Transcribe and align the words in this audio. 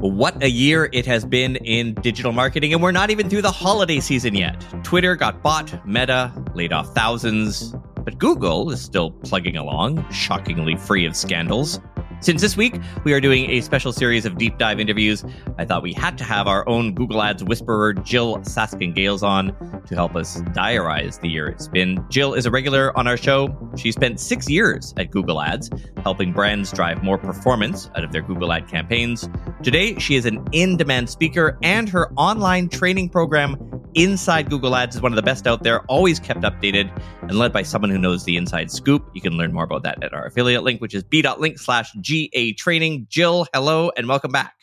What 0.00 0.40
a 0.44 0.48
year 0.48 0.88
it 0.92 1.06
has 1.06 1.24
been 1.24 1.56
in 1.56 1.94
digital 1.94 2.30
marketing, 2.30 2.72
and 2.72 2.80
we're 2.80 2.92
not 2.92 3.10
even 3.10 3.28
through 3.28 3.42
the 3.42 3.50
holiday 3.50 3.98
season 3.98 4.36
yet. 4.36 4.64
Twitter 4.84 5.16
got 5.16 5.42
bought, 5.42 5.84
Meta 5.84 6.32
laid 6.54 6.72
off 6.72 6.94
thousands, 6.94 7.74
but 8.04 8.16
Google 8.16 8.70
is 8.70 8.80
still 8.80 9.10
plugging 9.10 9.56
along, 9.56 10.08
shockingly 10.12 10.76
free 10.76 11.04
of 11.04 11.16
scandals. 11.16 11.80
Since 12.20 12.42
this 12.42 12.56
week, 12.56 12.74
we 13.04 13.12
are 13.12 13.20
doing 13.20 13.48
a 13.48 13.60
special 13.60 13.92
series 13.92 14.26
of 14.26 14.38
deep 14.38 14.58
dive 14.58 14.80
interviews. 14.80 15.24
I 15.56 15.64
thought 15.64 15.84
we 15.84 15.92
had 15.92 16.18
to 16.18 16.24
have 16.24 16.48
our 16.48 16.68
own 16.68 16.92
Google 16.92 17.22
Ads 17.22 17.44
whisperer, 17.44 17.94
Jyll 17.94 18.38
Saskin 18.38 18.92
Gales, 18.92 19.22
on 19.22 19.54
to 19.86 19.94
help 19.94 20.16
us 20.16 20.40
diarize 20.52 21.20
the 21.20 21.28
year 21.28 21.46
it's 21.46 21.68
been. 21.68 22.04
Jyll 22.10 22.34
is 22.34 22.44
a 22.44 22.50
regular 22.50 22.96
on 22.98 23.06
our 23.06 23.16
show. 23.16 23.56
She 23.76 23.92
spent 23.92 24.18
six 24.18 24.50
years 24.50 24.92
at 24.96 25.12
Google 25.12 25.40
Ads, 25.40 25.70
helping 26.02 26.32
brands 26.32 26.72
drive 26.72 27.04
more 27.04 27.18
performance 27.18 27.88
out 27.94 28.02
of 28.02 28.10
their 28.10 28.22
Google 28.22 28.52
Ad 28.52 28.66
campaigns. 28.66 29.28
Today, 29.62 29.96
she 29.98 30.16
is 30.16 30.26
an 30.26 30.44
in 30.50 30.76
demand 30.76 31.08
speaker, 31.08 31.56
and 31.62 31.88
her 31.88 32.12
online 32.14 32.68
training 32.68 33.10
program, 33.10 33.77
Inside 33.98 34.48
Google 34.48 34.76
Ads, 34.76 34.94
is 34.94 35.02
one 35.02 35.10
of 35.10 35.16
the 35.16 35.22
best 35.22 35.48
out 35.48 35.64
there, 35.64 35.80
always 35.86 36.20
kept 36.20 36.42
updated 36.42 36.88
and 37.22 37.36
led 37.36 37.52
by 37.52 37.62
someone 37.64 37.90
who 37.90 37.98
knows 37.98 38.22
the 38.22 38.36
inside 38.36 38.70
scoop. 38.70 39.04
You 39.12 39.20
can 39.20 39.32
learn 39.32 39.52
more 39.52 39.64
about 39.64 39.82
that 39.82 40.04
at 40.04 40.14
our 40.14 40.24
affiliate 40.24 40.62
link, 40.62 40.80
which 40.80 40.94
is 40.94 41.02
b.link 41.02 41.58
slash 41.58 41.92
GA 42.00 42.52
training. 42.52 43.08
Jyll, 43.10 43.48
hello 43.52 43.90
and 43.96 44.06
welcome 44.06 44.30
back. 44.30 44.54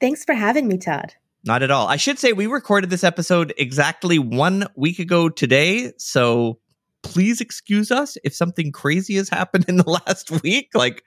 Thanks 0.00 0.24
for 0.24 0.34
having 0.34 0.66
me, 0.66 0.78
Todd. 0.78 1.14
Not 1.44 1.62
at 1.62 1.70
all. 1.70 1.86
I 1.86 1.94
should 1.94 2.18
say 2.18 2.32
we 2.32 2.48
recorded 2.48 2.90
this 2.90 3.04
episode 3.04 3.54
exactly 3.56 4.18
one 4.18 4.66
week 4.74 4.98
ago 4.98 5.28
today. 5.28 5.92
So 5.96 6.58
please 7.04 7.40
excuse 7.40 7.92
us 7.92 8.18
if 8.24 8.34
something 8.34 8.72
crazy 8.72 9.14
has 9.14 9.28
happened 9.28 9.66
in 9.68 9.76
the 9.76 9.88
last 10.06 10.42
week, 10.42 10.70
like 10.74 11.04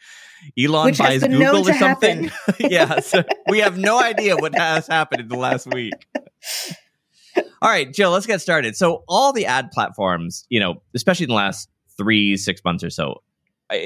Elon 0.58 0.86
Which 0.86 1.00
buys 1.00 1.22
Google 1.22 1.70
or 1.70 1.74
something. 1.74 2.32
yeah. 2.62 3.02
So 3.02 3.26
we 3.50 3.60
have 3.60 3.78
no 3.78 4.00
idea 4.02 4.38
what 4.38 4.56
has 4.56 4.88
happened 4.88 5.20
in 5.20 5.28
the 5.28 5.38
last 5.38 5.68
week. 5.68 5.92
All 7.62 7.70
right, 7.70 7.92
Jyll, 7.92 8.12
let's 8.12 8.26
get 8.26 8.42
started. 8.42 8.76
So 8.76 9.04
all 9.08 9.34
the 9.34 9.46
ad 9.46 9.72
platforms, 9.72 10.46
you 10.50 10.60
know, 10.60 10.82
especially 10.94 11.24
in 11.24 11.30
the 11.30 11.36
last 11.36 11.70
three, 11.98 12.38
six 12.38 12.64
months 12.64 12.84
or 12.84 12.90
so, 12.90 13.22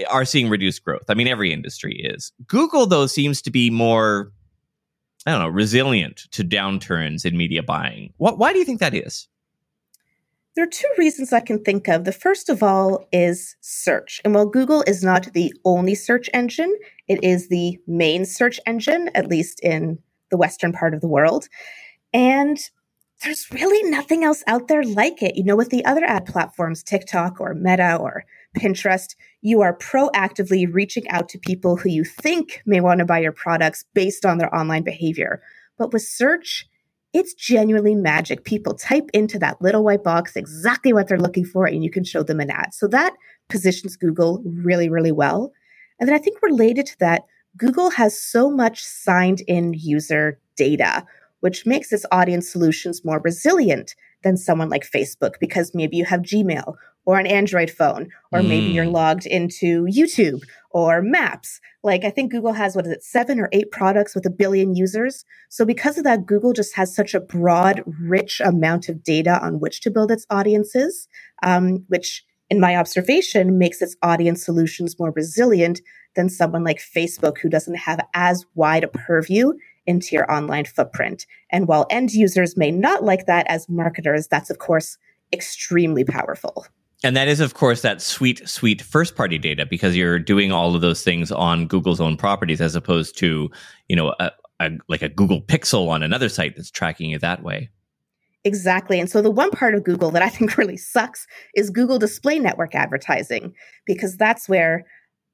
are 0.10 0.26
seeing 0.26 0.50
reduced 0.50 0.84
growth. 0.84 1.06
I 1.10 1.14
mean, 1.14 1.28
every 1.28 1.52
industry 1.54 1.96
is. 1.96 2.32
Google, 2.48 2.86
though, 2.86 3.08
seems 3.08 3.42
to 3.44 3.52
be 3.52 3.70
more, 3.70 4.32
I 5.26 5.32
don't 5.32 5.42
know, 5.42 5.48
resilient 5.48 6.28
to 6.32 6.44
downturns 6.44 7.26
in 7.26 7.38
media 7.38 7.64
buying. 7.64 8.14
What, 8.18 8.38
why 8.38 8.54
do 8.54 8.60
you 8.60 8.66
think 8.66 8.80
that 8.80 8.94
is? 8.94 9.28
There 10.56 10.66
are 10.66 10.70
two 10.70 10.90
reasons 10.98 11.32
I 11.32 11.40
can 11.40 11.64
think 11.64 11.88
of. 11.88 12.04
The 12.04 12.12
first 12.12 12.50
of 12.50 12.62
all 12.62 13.08
is 13.14 13.56
search. 13.62 14.20
And 14.26 14.36
while 14.36 14.46
Google 14.46 14.84
is 14.86 15.02
not 15.02 15.32
the 15.34 15.54
only 15.64 15.96
search 15.96 16.30
engine, 16.34 16.76
it 17.08 17.24
is 17.24 17.48
the 17.48 17.80
main 17.88 18.26
search 18.26 18.60
engine, 18.68 19.10
at 19.16 19.28
least 19.28 19.62
in 19.62 19.98
the 20.30 20.36
Western 20.38 20.74
part 20.74 20.94
of 20.94 21.00
the 21.00 21.08
world. 21.08 21.48
And 22.14 22.58
there's 23.24 23.52
really 23.52 23.90
nothing 23.90 24.24
else 24.24 24.44
out 24.48 24.68
there 24.68 24.84
like 24.84 25.22
it. 25.22 25.36
You 25.36 25.44
know, 25.44 25.56
with 25.56 25.70
the 25.70 25.86
other 25.86 26.04
ad 26.06 26.26
platforms, 26.26 26.84
TikTok 26.84 27.40
or 27.40 27.54
Meta 27.54 27.96
or 27.96 28.24
Pinterest, 28.58 29.16
you 29.42 29.62
are 29.62 29.78
proactively 29.78 30.72
reaching 30.72 31.08
out 31.10 31.30
to 31.30 31.40
people 31.40 31.78
who 31.78 31.90
you 31.90 32.04
think 32.04 32.62
may 32.66 32.80
want 32.80 33.00
to 33.00 33.06
buy 33.06 33.20
your 33.20 33.32
products 33.32 33.86
based 33.94 34.26
on 34.26 34.38
their 34.38 34.54
online 34.54 34.84
behavior. 34.84 35.42
But 35.78 35.94
with 35.94 36.04
search, 36.04 36.68
it's 37.14 37.34
genuinely 37.34 37.96
magic. 37.96 38.44
People 38.44 38.74
type 38.74 39.10
into 39.14 39.38
that 39.40 39.62
little 39.62 39.84
white 39.84 40.04
box 40.04 40.36
exactly 40.36 40.94
what 40.94 41.08
they're 41.08 41.20
looking 41.20 41.46
for, 41.46 41.66
and 41.66 41.84
you 41.84 41.92
can 41.92 42.04
show 42.04 42.24
them 42.24 42.40
an 42.40 42.50
ad. 42.50 42.74
So 42.74 42.88
that 42.88 43.14
positions 43.50 43.98
Google 43.98 44.42
really, 44.46 44.90
really 44.90 45.12
well. 45.12 45.52
And 46.00 46.08
then 46.08 46.16
I 46.16 46.20
think 46.20 46.42
related 46.42 46.86
to 46.88 47.00
that, 47.00 47.24
Google 47.58 47.90
has 47.92 48.20
so 48.20 48.50
much 48.50 48.82
signed 48.82 49.42
in 49.48 49.74
user 49.74 50.40
data, 50.56 51.06
which 51.42 51.66
makes 51.66 51.92
its 51.92 52.06
audience 52.12 52.50
solutions 52.50 53.06
more 53.06 53.20
resilient 53.20 53.94
than 54.24 54.38
someone 54.38 54.70
like 54.70 54.90
Facebook 54.90 55.34
because 55.40 55.76
maybe 55.76 55.98
you 55.98 56.06
have 56.06 56.22
Gmail 56.22 56.76
or 57.06 57.20
an 57.20 57.26
Android 57.26 57.70
phone, 57.70 58.10
or 58.32 58.40
mm. 58.40 58.48
maybe 58.48 58.68
you're 58.68 58.86
hmm. 58.86 58.92
logged 58.92 59.26
into 59.26 59.86
YouTube 59.86 60.44
or 60.70 61.02
Maps. 61.02 61.60
Like 61.84 62.04
I 62.04 62.12
think 62.12 62.32
Google 62.32 62.54
has, 62.54 62.76
what 62.76 62.86
is 62.86 62.92
it, 62.92 63.04
seven 63.04 63.40
or 63.40 63.50
eight 63.52 63.72
products 63.72 64.14
with 64.14 64.26
a 64.28 64.30
billion 64.30 64.76
users. 64.76 65.26
So 65.50 65.66
because 65.66 65.98
of 65.98 66.04
that, 66.04 66.28
Google 66.28 66.54
just 66.54 66.76
has 66.76 66.96
such 66.96 67.16
a 67.16 67.20
broad, 67.20 67.84
rich 68.00 68.40
amount 68.40 68.88
of 68.88 69.04
data 69.04 69.44
on 69.44 69.60
which 69.60 69.82
to 69.82 69.92
build 69.92 70.12
its 70.12 70.28
audiences, 70.30 71.08
um, 71.42 71.86
which 71.88 72.24
in 72.52 72.60
my 72.60 72.76
observation 72.76 73.58
makes 73.58 73.82
its 73.82 73.96
audience 74.04 74.46
solutions 74.46 75.00
more 75.00 75.12
resilient 75.16 75.82
than 76.16 76.30
someone 76.30 76.64
like 76.64 76.80
Facebook 76.80 77.38
who 77.40 77.50
doesn't 77.50 77.78
have 77.78 78.00
as 78.14 78.46
wide 78.54 78.84
a 78.84 78.90
purview 78.90 79.54
into 79.86 80.16
your 80.16 80.32
online 80.32 80.66
footprint. 80.66 81.26
And 81.50 81.68
while 81.68 81.88
end 81.90 82.12
users 82.12 82.58
may 82.58 82.72
not 82.72 83.04
like 83.04 83.26
that 83.26 83.48
as 83.48 83.70
marketers, 83.70 84.28
that's 84.28 84.50
of 84.50 84.60
course 84.60 84.98
extremely 85.34 86.04
powerful. 86.04 86.66
And 87.04 87.16
that 87.18 87.28
is, 87.28 87.40
of 87.40 87.56
course, 87.56 87.82
that 87.82 88.02
sweet, 88.02 88.48
sweet 88.48 88.82
first 88.82 89.16
party 89.16 89.40
data 89.40 89.66
because 89.66 89.96
you're 89.96 90.20
doing 90.20 90.52
all 90.52 90.76
of 90.76 90.82
those 90.82 91.04
things 91.04 91.32
on 91.32 91.66
Google's 91.66 92.00
own 92.00 92.16
properties 92.16 92.62
as 92.62 92.76
opposed 92.76 93.18
to, 93.20 93.50
you 93.88 93.96
know, 93.96 94.14
a, 94.20 94.32
a, 94.60 94.70
like 94.88 95.02
a 95.02 95.10
Google 95.10 95.42
Pixel 95.42 95.90
on 95.90 96.04
another 96.04 96.30
site 96.30 96.56
that's 96.56 96.70
tracking 96.70 97.10
you 97.10 97.18
that 97.20 97.42
way. 97.42 97.70
Exactly. 98.44 99.00
And 99.00 99.10
so 99.10 99.22
the 99.22 99.32
one 99.32 99.52
part 99.52 99.76
of 99.76 99.84
Google 99.84 100.12
that 100.12 100.22
I 100.22 100.30
think 100.30 100.58
really 100.58 100.78
sucks 100.78 101.26
is 101.56 101.70
Google 101.72 101.98
Display 101.98 102.38
Network 102.38 102.76
advertising, 102.76 103.54
because 103.86 104.16
that's 104.16 104.48
where 104.48 104.86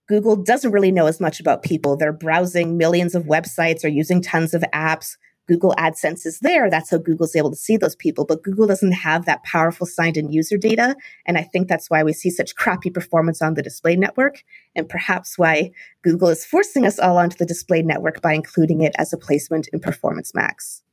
Google 0.08 0.36
doesn't 0.36 0.72
really 0.72 0.92
know 0.92 1.08
as 1.08 1.20
much 1.20 1.40
about 1.40 1.64
people. 1.64 1.98
They're 1.98 2.14
browsing 2.14 2.78
millions 2.78 3.14
of 3.14 3.24
websites 3.24 3.84
or 3.84 3.90
using 3.90 4.22
tons 4.22 4.54
of 4.54 4.64
apps. 4.74 5.18
Google 5.48 5.74
AdSense 5.78 6.26
is 6.26 6.40
there. 6.40 6.70
That's 6.70 6.92
how 6.92 6.98
Google's 6.98 7.36
able 7.36 7.52
to 7.52 7.56
see 7.56 7.78
those 7.78 7.96
people. 7.96 8.26
But 8.26 8.44
Google 8.44 8.68
doesn't 8.68 8.92
have 8.92 9.26
that 9.26 9.44
powerful 9.44 9.88
signed 9.88 10.18
in 10.18 10.30
user 10.30 10.58
data. 10.58 10.96
And 11.26 11.38
I 11.38 11.44
think 11.44 11.68
that's 11.68 11.90
why 11.90 12.04
we 12.04 12.14
see 12.14 12.30
such 12.30 12.56
crappy 12.56 12.90
performance 12.90 13.42
on 13.42 13.54
the 13.54 13.64
display 13.64 13.96
network. 13.96 14.44
And 14.76 14.90
perhaps 14.90 15.38
why 15.38 15.72
Google 16.04 16.28
is 16.30 16.46
forcing 16.46 16.86
us 16.86 17.00
all 17.00 17.18
onto 17.18 17.38
the 17.38 17.46
display 17.46 17.82
network 17.82 18.22
by 18.22 18.34
including 18.34 18.82
it 18.82 18.94
as 18.98 19.14
a 19.14 19.18
placement 19.18 19.70
in 19.72 19.80
Performance 19.80 20.34
Max. 20.36 20.84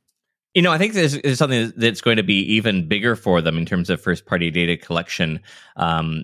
You 0.53 0.61
know, 0.61 0.71
I 0.71 0.77
think 0.77 0.93
there's, 0.93 1.37
something 1.37 1.73
that's 1.75 1.99
going 1.99 2.15
to 2.15 2.23
be 2.23 2.39
even 2.53 2.87
bigger 2.87 3.17
for 3.17 3.41
them 3.41 3.57
in 3.57 3.65
terms 3.65 3.89
of 3.89 3.99
first 3.99 4.25
party 4.25 4.49
data 4.51 4.77
collection. 4.77 5.41
Um, 5.75 6.23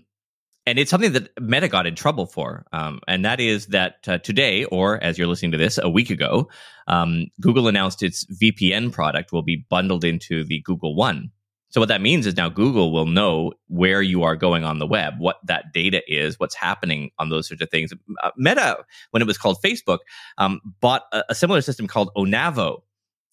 and 0.65 0.77
it's 0.77 0.91
something 0.91 1.13
that 1.13 1.29
Meta 1.39 1.67
got 1.67 1.87
in 1.87 1.95
trouble 1.95 2.25
for, 2.25 2.65
um, 2.71 2.99
and 3.07 3.25
that 3.25 3.39
is 3.39 3.67
that 3.67 4.07
uh, 4.07 4.17
today, 4.19 4.65
or 4.65 5.03
as 5.03 5.17
you're 5.17 5.27
listening 5.27 5.51
to 5.51 5.57
this, 5.57 5.79
a 5.81 5.89
week 5.89 6.09
ago, 6.09 6.49
um, 6.87 7.27
Google 7.39 7.67
announced 7.67 8.03
its 8.03 8.25
VPN 8.25 8.91
product 8.91 9.31
will 9.31 9.41
be 9.41 9.65
bundled 9.69 10.03
into 10.03 10.43
the 10.43 10.61
Google 10.61 10.95
One. 10.95 11.31
So 11.69 11.79
what 11.79 11.87
that 11.87 12.01
means 12.01 12.27
is 12.27 12.35
now 12.35 12.49
Google 12.49 12.91
will 12.91 13.05
know 13.05 13.53
where 13.67 14.01
you 14.01 14.23
are 14.23 14.35
going 14.35 14.65
on 14.65 14.79
the 14.79 14.85
web, 14.85 15.13
what 15.19 15.37
that 15.45 15.71
data 15.73 16.03
is, 16.05 16.37
what's 16.37 16.55
happening 16.55 17.11
on 17.17 17.29
those 17.29 17.47
sorts 17.47 17.63
of 17.63 17.69
things. 17.69 17.93
Uh, 18.21 18.31
Meta, 18.35 18.83
when 19.11 19.21
it 19.21 19.25
was 19.25 19.37
called 19.37 19.57
Facebook, 19.63 19.99
um, 20.37 20.59
bought 20.81 21.03
a, 21.13 21.23
a 21.29 21.35
similar 21.35 21.61
system 21.61 21.87
called 21.87 22.11
Onavo, 22.15 22.81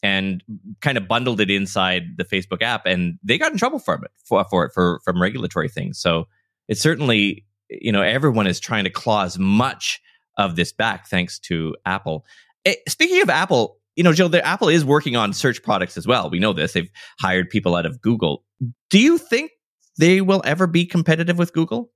and 0.03 0.45
kind 0.81 0.97
of 0.97 1.09
bundled 1.09 1.41
it 1.41 1.51
inside 1.51 2.17
the 2.17 2.25
Facebook 2.25 2.63
app, 2.63 2.87
and 2.87 3.19
they 3.23 3.37
got 3.37 3.51
in 3.53 3.59
trouble 3.59 3.81
for 3.81 3.97
it 3.97 4.11
for, 4.25 4.45
for 4.45 4.67
it 4.67 4.73
for 4.73 5.01
from 5.05 5.21
regulatory 5.21 5.69
things. 5.69 5.99
So 5.99 6.29
it's 6.69 6.81
certainly 6.81 7.45
you 7.69 7.93
know 7.93 8.03
everyone 8.03 8.47
is 8.47 8.61
trying 8.61 8.85
to 8.85 8.91
claw 8.91 9.25
as 9.25 9.39
much 9.39 10.01
of 10.37 10.57
this 10.57 10.73
back 10.73 11.09
thanks 11.09 11.39
to 11.41 11.75
Apple. 11.85 12.25
Eh, 12.65 12.75
speaking 12.89 13.21
of 13.23 13.31
Apple, 13.31 13.79
you 13.97 14.05
know, 14.05 14.13
Jyll, 14.13 14.29
the, 14.29 14.47
Apple 14.47 14.69
is 14.69 14.85
working 14.85 15.17
on 15.17 15.33
search 15.33 15.63
products 15.63 15.97
as 15.97 16.07
well. 16.07 16.31
We 16.31 16.39
know 16.39 16.53
this. 16.53 16.73
They've 16.73 16.91
hired 17.21 17.51
people 17.51 17.75
out 17.75 17.85
of 17.85 18.01
Google. 18.01 18.45
Do 18.91 19.01
you 19.01 19.19
think 19.19 19.51
they 19.99 20.21
will 20.21 20.41
ever 20.45 20.69
be 20.69 20.87
competitive 20.87 21.37
with 21.37 21.53
Google? 21.53 21.91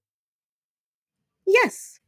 Yes, 1.46 2.00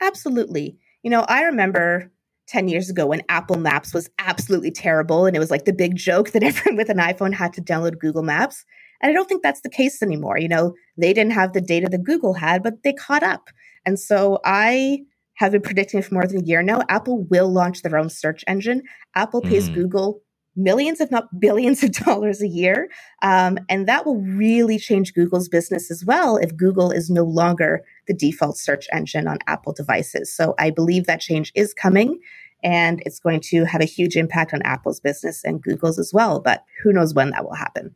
absolutely. 0.00 0.78
You 1.04 1.10
know, 1.10 1.20
I 1.28 1.42
remember 1.42 2.10
10 2.48 2.66
years 2.66 2.90
ago 2.90 3.06
when 3.06 3.22
Apple 3.28 3.58
Maps 3.58 3.94
was 3.94 4.10
absolutely 4.18 4.72
terrible 4.72 5.26
and 5.26 5.36
it 5.36 5.38
was 5.38 5.50
like 5.50 5.66
the 5.66 5.72
big 5.72 5.94
joke 5.94 6.30
that 6.32 6.42
everyone 6.42 6.76
with 6.76 6.88
an 6.88 6.98
iPhone 6.98 7.32
had 7.32 7.52
to 7.52 7.62
download 7.62 8.00
Google 8.00 8.22
Maps. 8.22 8.64
And 9.00 9.10
I 9.10 9.12
don't 9.12 9.28
think 9.28 9.42
that's 9.42 9.60
the 9.60 9.70
case 9.70 10.02
anymore. 10.02 10.38
You 10.38 10.48
know, 10.48 10.74
they 10.96 11.12
didn't 11.12 11.32
have 11.32 11.52
the 11.52 11.60
data 11.60 11.88
that 11.90 12.04
Google 12.04 12.34
had, 12.34 12.62
but 12.62 12.82
they 12.82 12.92
caught 12.92 13.22
up. 13.22 13.48
And 13.86 13.98
so 13.98 14.40
I 14.44 15.00
have 15.36 15.52
been 15.52 15.62
predicting 15.62 16.02
for 16.02 16.14
more 16.14 16.26
than 16.26 16.42
a 16.42 16.44
year 16.44 16.62
now. 16.62 16.82
Apple 16.88 17.24
will 17.24 17.50
launch 17.50 17.82
their 17.82 17.96
own 17.96 18.10
search 18.10 18.44
engine. 18.48 18.82
Apple 19.14 19.40
pays 19.40 19.70
mm. 19.70 19.74
Google 19.74 20.20
millions, 20.56 21.00
if 21.00 21.10
not 21.10 21.40
billions 21.40 21.82
of 21.82 21.92
dollars 21.92 22.42
a 22.42 22.48
year. 22.48 22.90
Um, 23.22 23.58
and 23.68 23.86
that 23.86 24.04
will 24.04 24.20
really 24.20 24.78
change 24.78 25.14
Google's 25.14 25.48
business 25.48 25.90
as 25.90 26.04
well 26.04 26.36
if 26.36 26.56
Google 26.56 26.90
is 26.90 27.08
no 27.08 27.22
longer 27.22 27.84
the 28.08 28.14
default 28.14 28.58
search 28.58 28.86
engine 28.92 29.28
on 29.28 29.38
Apple 29.46 29.72
devices. 29.72 30.34
So 30.34 30.54
I 30.58 30.70
believe 30.70 31.06
that 31.06 31.20
change 31.20 31.52
is 31.54 31.72
coming 31.72 32.18
and 32.64 33.00
it's 33.06 33.20
going 33.20 33.40
to 33.40 33.64
have 33.64 33.80
a 33.80 33.86
huge 33.86 34.16
impact 34.16 34.52
on 34.52 34.62
Apple's 34.62 34.98
business 34.98 35.44
and 35.44 35.62
Google's 35.62 35.98
as 35.98 36.12
well. 36.12 36.40
But 36.40 36.64
who 36.82 36.92
knows 36.92 37.14
when 37.14 37.30
that 37.30 37.44
will 37.44 37.54
happen. 37.54 37.94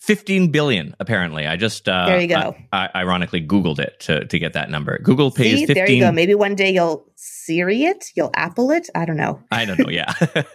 15 0.00 0.50
billion 0.50 0.96
apparently. 0.98 1.46
I 1.46 1.56
just 1.56 1.88
uh, 1.88 2.06
there 2.06 2.20
you 2.20 2.26
go. 2.26 2.56
I, 2.72 2.88
I, 2.94 3.00
ironically 3.00 3.46
googled 3.46 3.78
it 3.78 4.00
to, 4.00 4.24
to 4.24 4.38
get 4.38 4.54
that 4.54 4.70
number. 4.70 4.98
Google 4.98 5.30
pays 5.30 5.60
See, 5.60 5.66
15 5.66 5.74
there 5.74 5.90
you 5.90 6.00
go. 6.00 6.10
maybe 6.12 6.34
one 6.34 6.54
day 6.54 6.72
you'll 6.72 7.06
siri 7.16 7.84
it? 7.84 8.06
You'll 8.16 8.30
apple 8.34 8.70
it? 8.70 8.88
I 8.94 9.04
don't 9.04 9.18
know. 9.18 9.42
I 9.50 9.66
don't 9.66 9.78
know 9.78 9.90
yeah. 9.90 10.12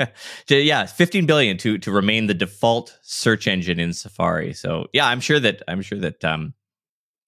Yeah 0.50 0.88
15 0.88 1.28
billion 1.28 1.58
to 1.58 1.78
to 1.78 1.92
remain 1.92 2.26
the 2.26 2.34
default 2.34 2.98
search 3.04 3.48
engine 3.48 3.80
in 3.80 3.94
safari. 3.94 4.54
So 4.54 4.88
yeah 4.94 5.08
i'm 5.08 5.20
sure 5.20 5.40
that 5.40 5.62
i'm 5.68 5.82
sure 5.82 6.00
that 6.00 6.26
um 6.26 6.54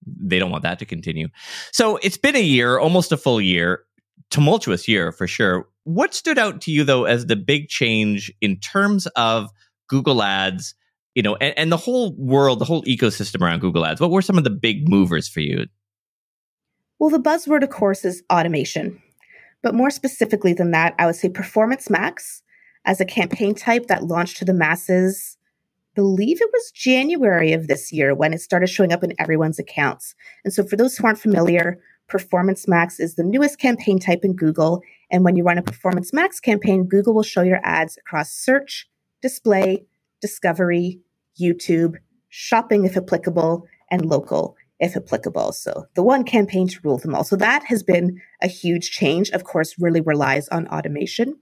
they 0.05 0.39
don't 0.39 0.51
want 0.51 0.63
that 0.63 0.79
to 0.79 0.85
continue. 0.85 1.27
So 1.71 1.97
it's 1.97 2.17
been 2.17 2.35
a 2.35 2.41
year 2.41 2.79
almost 2.79 3.11
a 3.11 3.17
full 3.17 3.39
year 3.39 3.83
tumultuous 4.31 4.87
year 4.87 5.11
for 5.11 5.27
sure. 5.27 5.67
What 5.83 6.15
stood 6.15 6.39
out 6.39 6.61
to 6.61 6.71
you 6.71 6.83
though 6.83 7.05
as 7.05 7.27
the 7.27 7.35
big 7.35 7.67
change 7.67 8.33
in 8.41 8.59
terms 8.59 9.05
of 9.15 9.49
google 9.87 10.23
ads 10.23 10.73
you 11.17 11.23
know, 11.23 11.35
and, 11.37 11.57
and 11.57 11.71
the 11.71 11.77
whole 11.77 12.13
world, 12.15 12.59
the 12.59 12.65
whole 12.65 12.83
ecosystem 12.83 13.41
around 13.41 13.59
Google 13.59 13.83
Ads? 13.83 13.99
What 13.99 14.11
were 14.11 14.21
some 14.21 14.37
of 14.37 14.43
the 14.43 14.51
big 14.51 14.87
movers 14.87 15.27
for 15.27 15.39
you? 15.39 15.65
Well, 16.99 17.09
the 17.09 17.17
buzzword, 17.17 17.63
of 17.63 17.71
course, 17.71 18.05
is 18.05 18.21
automation. 18.31 19.01
But 19.63 19.73
more 19.73 19.89
specifically 19.89 20.53
than 20.53 20.69
that, 20.71 20.93
I 20.99 21.07
would 21.07 21.15
say 21.15 21.29
Performance 21.29 21.89
Max 21.89 22.43
as 22.85 23.01
a 23.01 23.05
campaign 23.05 23.55
type 23.55 23.87
that 23.87 24.03
launched 24.03 24.37
to 24.37 24.45
the 24.45 24.53
masses, 24.53 25.37
believe 25.95 26.39
it 26.39 26.51
was 26.53 26.71
January 26.75 27.51
of 27.51 27.65
this 27.67 27.91
year 27.91 28.13
when 28.13 28.31
it 28.31 28.41
started 28.41 28.67
showing 28.67 28.93
up 28.93 29.03
in 29.03 29.13
everyone's 29.17 29.57
accounts. 29.57 30.13
And 30.45 30.53
so 30.53 30.63
for 30.63 30.75
those 30.75 30.95
who 30.95 31.07
aren't 31.07 31.19
familiar, 31.19 31.79
Performance 32.07 32.67
Max 32.67 32.99
is 32.99 33.15
the 33.15 33.23
newest 33.23 33.57
campaign 33.57 33.97
type 33.97 34.19
in 34.21 34.35
Google. 34.35 34.83
And 35.09 35.23
when 35.23 35.35
you 35.35 35.43
run 35.43 35.57
a 35.57 35.63
Performance 35.63 36.13
Max 36.13 36.39
campaign, 36.39 36.83
Google 36.83 37.15
will 37.15 37.23
show 37.23 37.41
your 37.41 37.59
ads 37.63 37.97
across 37.97 38.31
search, 38.31 38.87
display, 39.23 39.87
discovery, 40.21 41.01
YouTube, 41.39 41.95
shopping 42.29 42.85
if 42.85 42.97
applicable, 42.97 43.65
and 43.91 44.05
local 44.05 44.55
if 44.79 44.95
applicable. 44.95 45.51
So 45.53 45.85
the 45.95 46.03
one 46.03 46.23
campaign 46.23 46.67
to 46.67 46.79
rule 46.83 46.97
them 46.97 47.15
all. 47.15 47.23
So 47.23 47.35
that 47.37 47.63
has 47.65 47.83
been 47.83 48.21
a 48.41 48.47
huge 48.47 48.91
change. 48.91 49.29
Of 49.31 49.43
course, 49.43 49.75
really 49.79 50.01
relies 50.01 50.47
on 50.49 50.67
automation. 50.67 51.37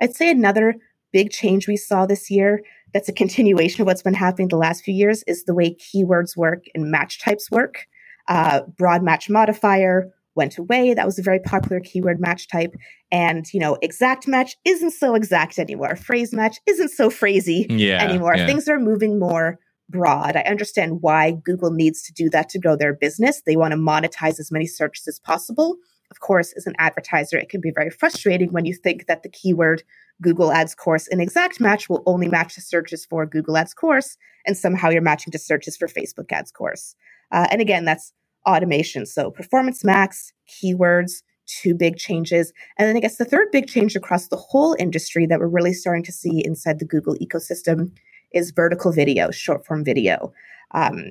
I'd 0.00 0.16
say 0.16 0.30
another 0.30 0.74
big 1.12 1.30
change 1.30 1.68
we 1.68 1.76
saw 1.76 2.06
this 2.06 2.30
year 2.30 2.62
that's 2.92 3.08
a 3.08 3.12
continuation 3.12 3.82
of 3.82 3.86
what's 3.86 4.02
been 4.02 4.14
happening 4.14 4.48
the 4.48 4.56
last 4.56 4.84
few 4.84 4.94
years 4.94 5.22
is 5.26 5.44
the 5.44 5.54
way 5.54 5.76
keywords 5.76 6.36
work 6.36 6.64
and 6.74 6.90
match 6.90 7.20
types 7.20 7.50
work. 7.50 7.86
Uh, 8.28 8.62
broad 8.76 9.02
match 9.02 9.28
modifier 9.28 10.10
went 10.34 10.58
away. 10.58 10.94
That 10.94 11.06
was 11.06 11.18
a 11.18 11.22
very 11.22 11.40
popular 11.40 11.80
keyword 11.80 12.20
match 12.20 12.48
type. 12.48 12.74
And, 13.10 13.44
you 13.52 13.60
know, 13.60 13.76
exact 13.82 14.26
match 14.26 14.56
isn't 14.64 14.92
so 14.92 15.14
exact 15.14 15.58
anymore. 15.58 15.96
Phrase 15.96 16.32
match 16.32 16.58
isn't 16.66 16.90
so 16.90 17.10
phrasey 17.10 17.66
yeah, 17.68 18.02
anymore. 18.02 18.34
Yeah. 18.36 18.46
Things 18.46 18.68
are 18.68 18.78
moving 18.78 19.18
more 19.18 19.58
broad. 19.88 20.36
I 20.36 20.42
understand 20.42 21.02
why 21.02 21.32
Google 21.32 21.70
needs 21.70 22.02
to 22.04 22.12
do 22.12 22.30
that 22.30 22.48
to 22.50 22.58
grow 22.58 22.76
their 22.76 22.94
business. 22.94 23.42
They 23.44 23.56
want 23.56 23.72
to 23.72 23.78
monetize 23.78 24.40
as 24.40 24.50
many 24.50 24.66
searches 24.66 25.06
as 25.06 25.20
possible. 25.20 25.76
Of 26.10 26.20
course, 26.20 26.52
as 26.56 26.66
an 26.66 26.74
advertiser, 26.78 27.38
it 27.38 27.48
can 27.48 27.60
be 27.60 27.72
very 27.74 27.90
frustrating 27.90 28.52
when 28.52 28.64
you 28.64 28.74
think 28.74 29.06
that 29.06 29.22
the 29.22 29.30
keyword 29.30 29.82
Google 30.20 30.52
Ads 30.52 30.74
course 30.74 31.06
in 31.06 31.20
exact 31.20 31.58
match 31.60 31.88
will 31.88 32.02
only 32.06 32.28
match 32.28 32.54
the 32.54 32.60
searches 32.60 33.06
for 33.06 33.24
Google 33.24 33.56
Ads 33.56 33.72
course, 33.72 34.16
and 34.46 34.56
somehow 34.56 34.90
you're 34.90 35.00
matching 35.00 35.30
to 35.32 35.38
searches 35.38 35.76
for 35.76 35.88
Facebook 35.88 36.30
Ads 36.30 36.52
course. 36.52 36.94
Uh, 37.30 37.48
and 37.50 37.62
again, 37.62 37.86
that's 37.86 38.12
automation. 38.46 39.06
So 39.06 39.30
performance 39.30 39.84
max, 39.84 40.32
keywords, 40.48 41.22
two 41.46 41.74
big 41.74 41.96
changes. 41.96 42.52
And 42.78 42.88
then 42.88 42.96
I 42.96 43.00
guess 43.00 43.16
the 43.16 43.24
third 43.24 43.48
big 43.52 43.66
change 43.66 43.96
across 43.96 44.28
the 44.28 44.36
whole 44.36 44.76
industry 44.78 45.26
that 45.26 45.38
we're 45.38 45.48
really 45.48 45.72
starting 45.72 46.04
to 46.04 46.12
see 46.12 46.44
inside 46.44 46.78
the 46.78 46.84
Google 46.84 47.16
ecosystem 47.16 47.92
is 48.32 48.50
vertical 48.50 48.92
video, 48.92 49.30
short 49.30 49.66
form 49.66 49.84
video. 49.84 50.32
Um, 50.72 51.10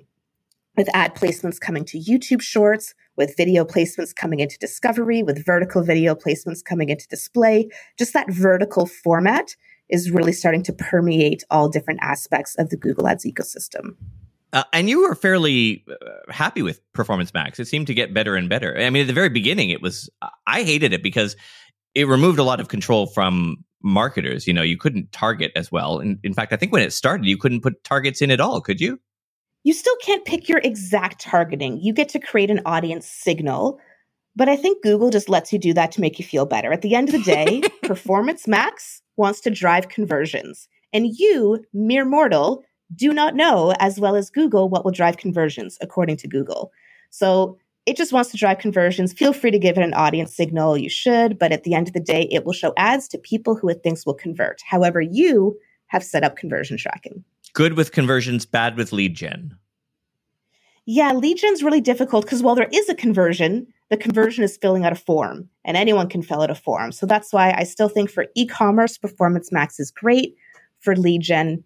with 0.77 0.89
ad 0.93 1.15
placements 1.15 1.59
coming 1.59 1.83
to 1.85 1.99
YouTube 1.99 2.41
Shorts, 2.41 2.93
with 3.17 3.35
video 3.35 3.65
placements 3.65 4.15
coming 4.15 4.39
into 4.39 4.57
Discovery, 4.57 5.21
with 5.21 5.45
vertical 5.45 5.83
video 5.83 6.15
placements 6.15 6.63
coming 6.63 6.89
into 6.89 7.07
display, 7.09 7.69
just 7.99 8.13
that 8.13 8.31
vertical 8.31 8.85
format 8.85 9.55
is 9.89 10.11
really 10.11 10.31
starting 10.31 10.63
to 10.63 10.73
permeate 10.73 11.43
all 11.51 11.67
different 11.67 11.99
aspects 12.01 12.55
of 12.55 12.69
the 12.69 12.77
Google 12.77 13.07
Ads 13.07 13.25
ecosystem. 13.25 13.95
Uh, 14.53 14.63
and 14.73 14.89
you 14.89 15.01
were 15.01 15.15
fairly 15.15 15.85
uh, 15.89 16.31
happy 16.31 16.61
with 16.61 16.81
Performance 16.93 17.33
Max. 17.33 17.59
It 17.59 17.67
seemed 17.67 17.87
to 17.87 17.93
get 17.93 18.13
better 18.13 18.35
and 18.35 18.49
better. 18.49 18.77
I 18.77 18.89
mean, 18.89 19.01
at 19.01 19.07
the 19.07 19.13
very 19.13 19.29
beginning, 19.29 19.69
it 19.69 19.81
was, 19.81 20.09
I 20.45 20.63
hated 20.63 20.93
it 20.93 21.01
because 21.01 21.35
it 21.95 22.07
removed 22.07 22.39
a 22.39 22.43
lot 22.43 22.59
of 22.59 22.67
control 22.67 23.07
from 23.07 23.63
marketers. 23.81 24.47
You 24.47 24.53
know, 24.53 24.61
you 24.61 24.77
couldn't 24.77 25.11
target 25.11 25.51
as 25.55 25.71
well. 25.71 25.99
And 25.99 26.19
in 26.23 26.33
fact, 26.33 26.51
I 26.51 26.57
think 26.57 26.73
when 26.73 26.83
it 26.83 26.91
started, 26.93 27.25
you 27.25 27.37
couldn't 27.37 27.61
put 27.61 27.83
targets 27.83 28.21
in 28.21 28.29
at 28.29 28.41
all, 28.41 28.61
could 28.61 28.81
you? 28.81 28.99
You 29.63 29.73
still 29.73 29.95
can't 30.01 30.25
pick 30.25 30.49
your 30.49 30.59
exact 30.59 31.21
targeting. 31.21 31.79
You 31.79 31.93
get 31.93 32.09
to 32.09 32.19
create 32.19 32.49
an 32.49 32.61
audience 32.65 33.07
signal. 33.07 33.79
But 34.35 34.49
I 34.49 34.55
think 34.55 34.81
Google 34.81 35.09
just 35.09 35.29
lets 35.29 35.51
you 35.51 35.59
do 35.59 35.73
that 35.73 35.91
to 35.93 36.01
make 36.01 36.17
you 36.17 36.25
feel 36.25 36.45
better. 36.45 36.71
At 36.71 36.81
the 36.81 36.95
end 36.95 37.09
of 37.09 37.13
the 37.13 37.23
day, 37.23 37.61
Performance 37.83 38.47
Max 38.47 39.01
wants 39.17 39.41
to 39.41 39.49
drive 39.49 39.89
conversions. 39.89 40.67
And 40.93 41.07
you, 41.07 41.63
mere 41.73 42.05
mortal, 42.05 42.63
do 42.95 43.13
not 43.13 43.35
know, 43.35 43.73
as 43.79 43.99
well 43.99 44.15
as 44.15 44.29
Google, 44.29 44.69
what 44.69 44.83
will 44.83 44.91
drive 44.91 45.17
conversions, 45.17 45.77
according 45.81 46.17
to 46.17 46.27
Google. 46.27 46.71
So 47.09 47.57
it 47.85 47.97
just 47.97 48.13
wants 48.13 48.31
to 48.31 48.37
drive 48.37 48.59
conversions. 48.59 49.13
Feel 49.13 49.33
free 49.33 49.51
to 49.51 49.59
give 49.59 49.77
it 49.77 49.83
an 49.83 49.93
audience 49.93 50.35
signal. 50.35 50.77
You 50.77 50.89
should, 50.89 51.39
but 51.39 51.51
at 51.51 51.63
the 51.63 51.73
end 51.73 51.87
of 51.87 51.93
the 51.93 51.99
day, 51.99 52.27
it 52.31 52.45
will 52.45 52.53
show 52.53 52.73
ads 52.77 53.07
to 53.09 53.17
people 53.17 53.55
who 53.55 53.69
it 53.69 53.81
thinks 53.83 54.05
will 54.05 54.13
convert. 54.13 54.61
However, 54.65 55.01
you 55.01 55.57
have 55.87 56.03
set 56.03 56.23
up 56.23 56.35
conversion 56.35 56.77
tracking. 56.77 57.23
Good 57.53 57.73
with 57.73 57.91
conversions, 57.91 58.45
bad 58.45 58.77
with 58.77 58.93
lead 58.93 59.15
gen. 59.15 59.57
Yeah, 60.85 61.13
lead 61.13 61.37
gen's 61.37 61.63
really 61.63 61.81
difficult 61.81 62.25
because 62.25 62.41
while 62.41 62.55
there 62.55 62.69
is 62.71 62.89
a 62.89 62.95
conversion, 62.95 63.67
the 63.89 63.97
conversion 63.97 64.43
is 64.43 64.57
filling 64.57 64.85
out 64.85 64.93
a 64.93 64.95
form 64.95 65.49
and 65.63 65.77
anyone 65.77 66.07
can 66.07 66.21
fill 66.21 66.41
out 66.41 66.49
a 66.49 66.55
form. 66.55 66.91
So 66.91 67.05
that's 67.05 67.33
why 67.33 67.53
I 67.55 67.63
still 67.63 67.89
think 67.89 68.09
for 68.09 68.27
e 68.35 68.47
commerce, 68.47 68.97
Performance 68.97 69.51
Max 69.51 69.79
is 69.79 69.91
great. 69.91 70.35
For 70.79 70.95
lead 70.95 71.21
gen, 71.21 71.63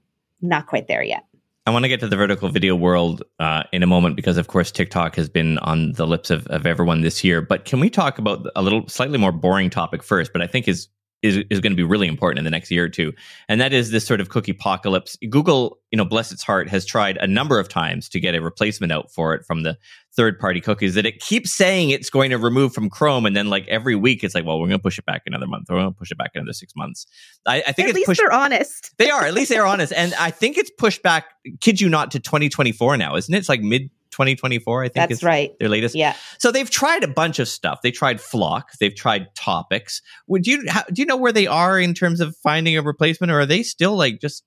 not 0.50 0.68
quite 0.68 0.88
there 0.88 1.04
yet. 1.04 1.26
I 1.68 1.72
want 1.72 1.84
to 1.84 1.90
get 1.90 2.00
to 2.02 2.08
the 2.08 2.16
vertical 2.16 2.50
video 2.50 2.76
world 2.76 3.24
uh, 3.40 3.64
in 3.74 3.82
a 3.82 3.88
moment 3.88 4.16
because, 4.16 4.38
of 4.38 4.48
course, 4.48 4.72
TikTok 4.72 5.16
has 5.16 5.28
been 5.28 5.58
on 5.60 5.94
the 5.94 6.06
lips 6.06 6.30
of, 6.30 6.46
of 6.48 6.68
everyone 6.68 7.02
this 7.02 7.24
year. 7.24 7.42
But 7.42 7.66
can 7.66 7.80
we 7.80 7.90
talk 7.90 8.20
about 8.20 8.46
a 8.56 8.62
little 8.62 8.88
slightly 8.88 9.18
more 9.18 9.32
boring 9.32 9.72
topic 9.72 10.04
first? 10.04 10.32
But 10.32 10.44
I 10.44 10.48
think 10.48 10.68
is 10.68 10.90
is, 11.26 11.38
is 11.50 11.60
going 11.60 11.72
to 11.72 11.78
be 11.78 11.84
really 11.84 12.08
important 12.08 12.40
in 12.40 12.46
the 12.46 12.52
next 12.52 12.72
year 12.72 12.86
or 12.86 12.90
two. 12.90 13.14
And 13.50 13.60
that 13.60 13.74
is 13.74 13.92
this 13.92 14.06
sort 14.06 14.22
of 14.22 14.30
cookie 14.30 14.52
apocalypse. 14.52 15.18
Google, 15.30 15.80
you 15.92 15.98
know, 15.98 16.06
bless 16.06 16.32
its 16.32 16.44
heart, 16.44 16.70
has 16.70 16.86
tried 16.86 17.18
a 17.18 17.28
number 17.28 17.60
of 17.60 17.68
times 17.68 18.08
to 18.10 18.20
get 18.20 18.36
a 18.36 18.42
replacement 18.42 18.92
out 18.92 19.12
for 19.12 19.34
it 19.34 19.46
from 19.46 19.64
the 19.64 19.78
third 20.16 20.40
party 20.40 20.62
cookies 20.62 20.94
that 20.94 21.06
it 21.06 21.20
keeps 21.20 21.52
saying 21.52 21.90
it's 21.90 22.10
going 22.10 22.30
to 22.30 22.38
remove 22.38 22.74
from 22.74 22.90
Chrome. 22.90 23.26
And 23.26 23.36
then 23.36 23.50
like 23.50 23.68
every 23.68 23.96
week 23.96 24.24
it's 24.24 24.34
like, 24.34 24.46
well, 24.46 24.60
we're 24.60 24.68
going 24.68 24.80
to 24.80 24.84
push 24.84 24.98
it 24.98 25.06
back 25.06 25.24
another 25.26 25.48
month. 25.48 25.66
We're 25.70 25.78
going 25.78 25.94
to 25.94 25.98
push 25.98 26.12
it 26.12 26.18
back 26.18 26.32
another 26.36 26.54
six 26.54 26.74
months. 26.76 27.06
I, 27.46 27.64
I 27.68 27.72
think 27.72 27.90
at 27.90 27.96
least 27.96 28.08
pushed, 28.08 28.22
they're 28.22 28.32
honest. 28.32 28.92
They 28.98 29.10
are. 29.10 29.26
At 29.26 29.34
least 29.34 29.50
they're 29.50 29.66
honest. 29.66 29.92
And 29.94 30.14
I 30.16 30.32
think 30.32 30.58
it's 30.58 30.72
pushed 30.72 31.04
back, 31.04 31.26
kid 31.60 31.82
you 31.82 31.90
not, 31.90 32.12
to 32.12 32.20
2024 32.20 32.98
now, 32.98 33.16
isn't 33.16 33.34
it? 33.34 33.38
It's 33.38 33.50
like 33.50 33.62
mid 33.62 33.90
2024, 34.12 34.84
I 34.84 34.90
think. 34.90 35.10
That's 35.10 35.24
right. 35.24 35.58
Their 35.60 35.70
latest. 35.70 35.96
Yeah. 35.96 36.16
So 36.38 36.52
they've 36.52 36.70
tried 36.70 37.04
a 37.04 37.08
bunch 37.08 37.40
of 37.40 37.48
stuff. 37.48 37.82
They 37.84 37.92
tried 37.92 38.18
FLoC. 38.18 38.64
They've 38.80 38.96
tried 38.96 39.34
Topics. 39.36 40.02
Would 40.28 40.48
you 40.48 40.64
how, 40.68 40.84
do 40.84 41.02
you 41.02 41.06
know 41.06 41.18
where 41.18 41.34
they 41.34 41.48
are 41.48 41.80
in 41.80 41.94
terms 41.94 42.22
of 42.22 42.36
finding 42.38 42.78
a 42.78 42.82
replacement, 42.82 43.32
or 43.32 43.42
are 43.42 43.46
they 43.46 43.64
still 43.64 43.96
like 43.96 44.22
just 44.22 44.44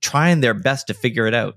trying 0.00 0.40
their 0.40 0.54
best 0.54 0.88
to 0.88 0.94
figure 0.94 1.26
it 1.26 1.34
out? 1.34 1.54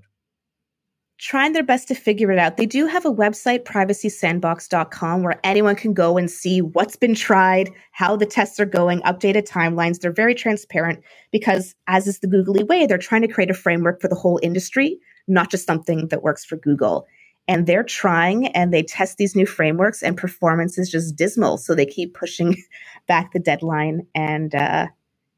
Trying 1.18 1.54
their 1.54 1.62
best 1.62 1.88
to 1.88 1.94
figure 1.94 2.30
it 2.30 2.38
out. 2.38 2.58
They 2.58 2.66
do 2.66 2.86
have 2.86 3.06
a 3.06 3.12
website, 3.12 3.64
privacysandbox.com, 3.64 5.22
where 5.22 5.40
anyone 5.42 5.74
can 5.74 5.94
go 5.94 6.18
and 6.18 6.30
see 6.30 6.60
what's 6.60 6.94
been 6.96 7.14
tried, 7.14 7.70
how 7.92 8.16
the 8.16 8.26
tests 8.26 8.60
are 8.60 8.66
going, 8.66 9.00
updated 9.00 9.48
timelines. 9.48 10.00
They're 10.00 10.12
very 10.12 10.34
transparent 10.34 11.02
because, 11.32 11.74
as 11.86 12.06
is 12.06 12.18
the 12.18 12.26
Googly 12.26 12.64
way, 12.64 12.84
they're 12.86 12.98
trying 12.98 13.22
to 13.22 13.28
create 13.28 13.50
a 13.50 13.54
framework 13.54 14.02
for 14.02 14.08
the 14.08 14.14
whole 14.14 14.38
industry, 14.42 14.98
not 15.26 15.50
just 15.50 15.66
something 15.66 16.08
that 16.08 16.22
works 16.22 16.44
for 16.44 16.56
Google. 16.56 17.06
And 17.48 17.66
they're 17.66 17.84
trying 17.84 18.48
and 18.48 18.72
they 18.72 18.82
test 18.82 19.18
these 19.18 19.36
new 19.36 19.46
frameworks 19.46 20.02
and 20.02 20.16
performance 20.16 20.78
is 20.78 20.90
just 20.90 21.14
dismal. 21.14 21.58
So 21.58 21.74
they 21.74 21.86
keep 21.86 22.14
pushing 22.14 22.56
back 23.06 23.32
the 23.32 23.38
deadline 23.38 24.06
and 24.14 24.54
uh, 24.54 24.88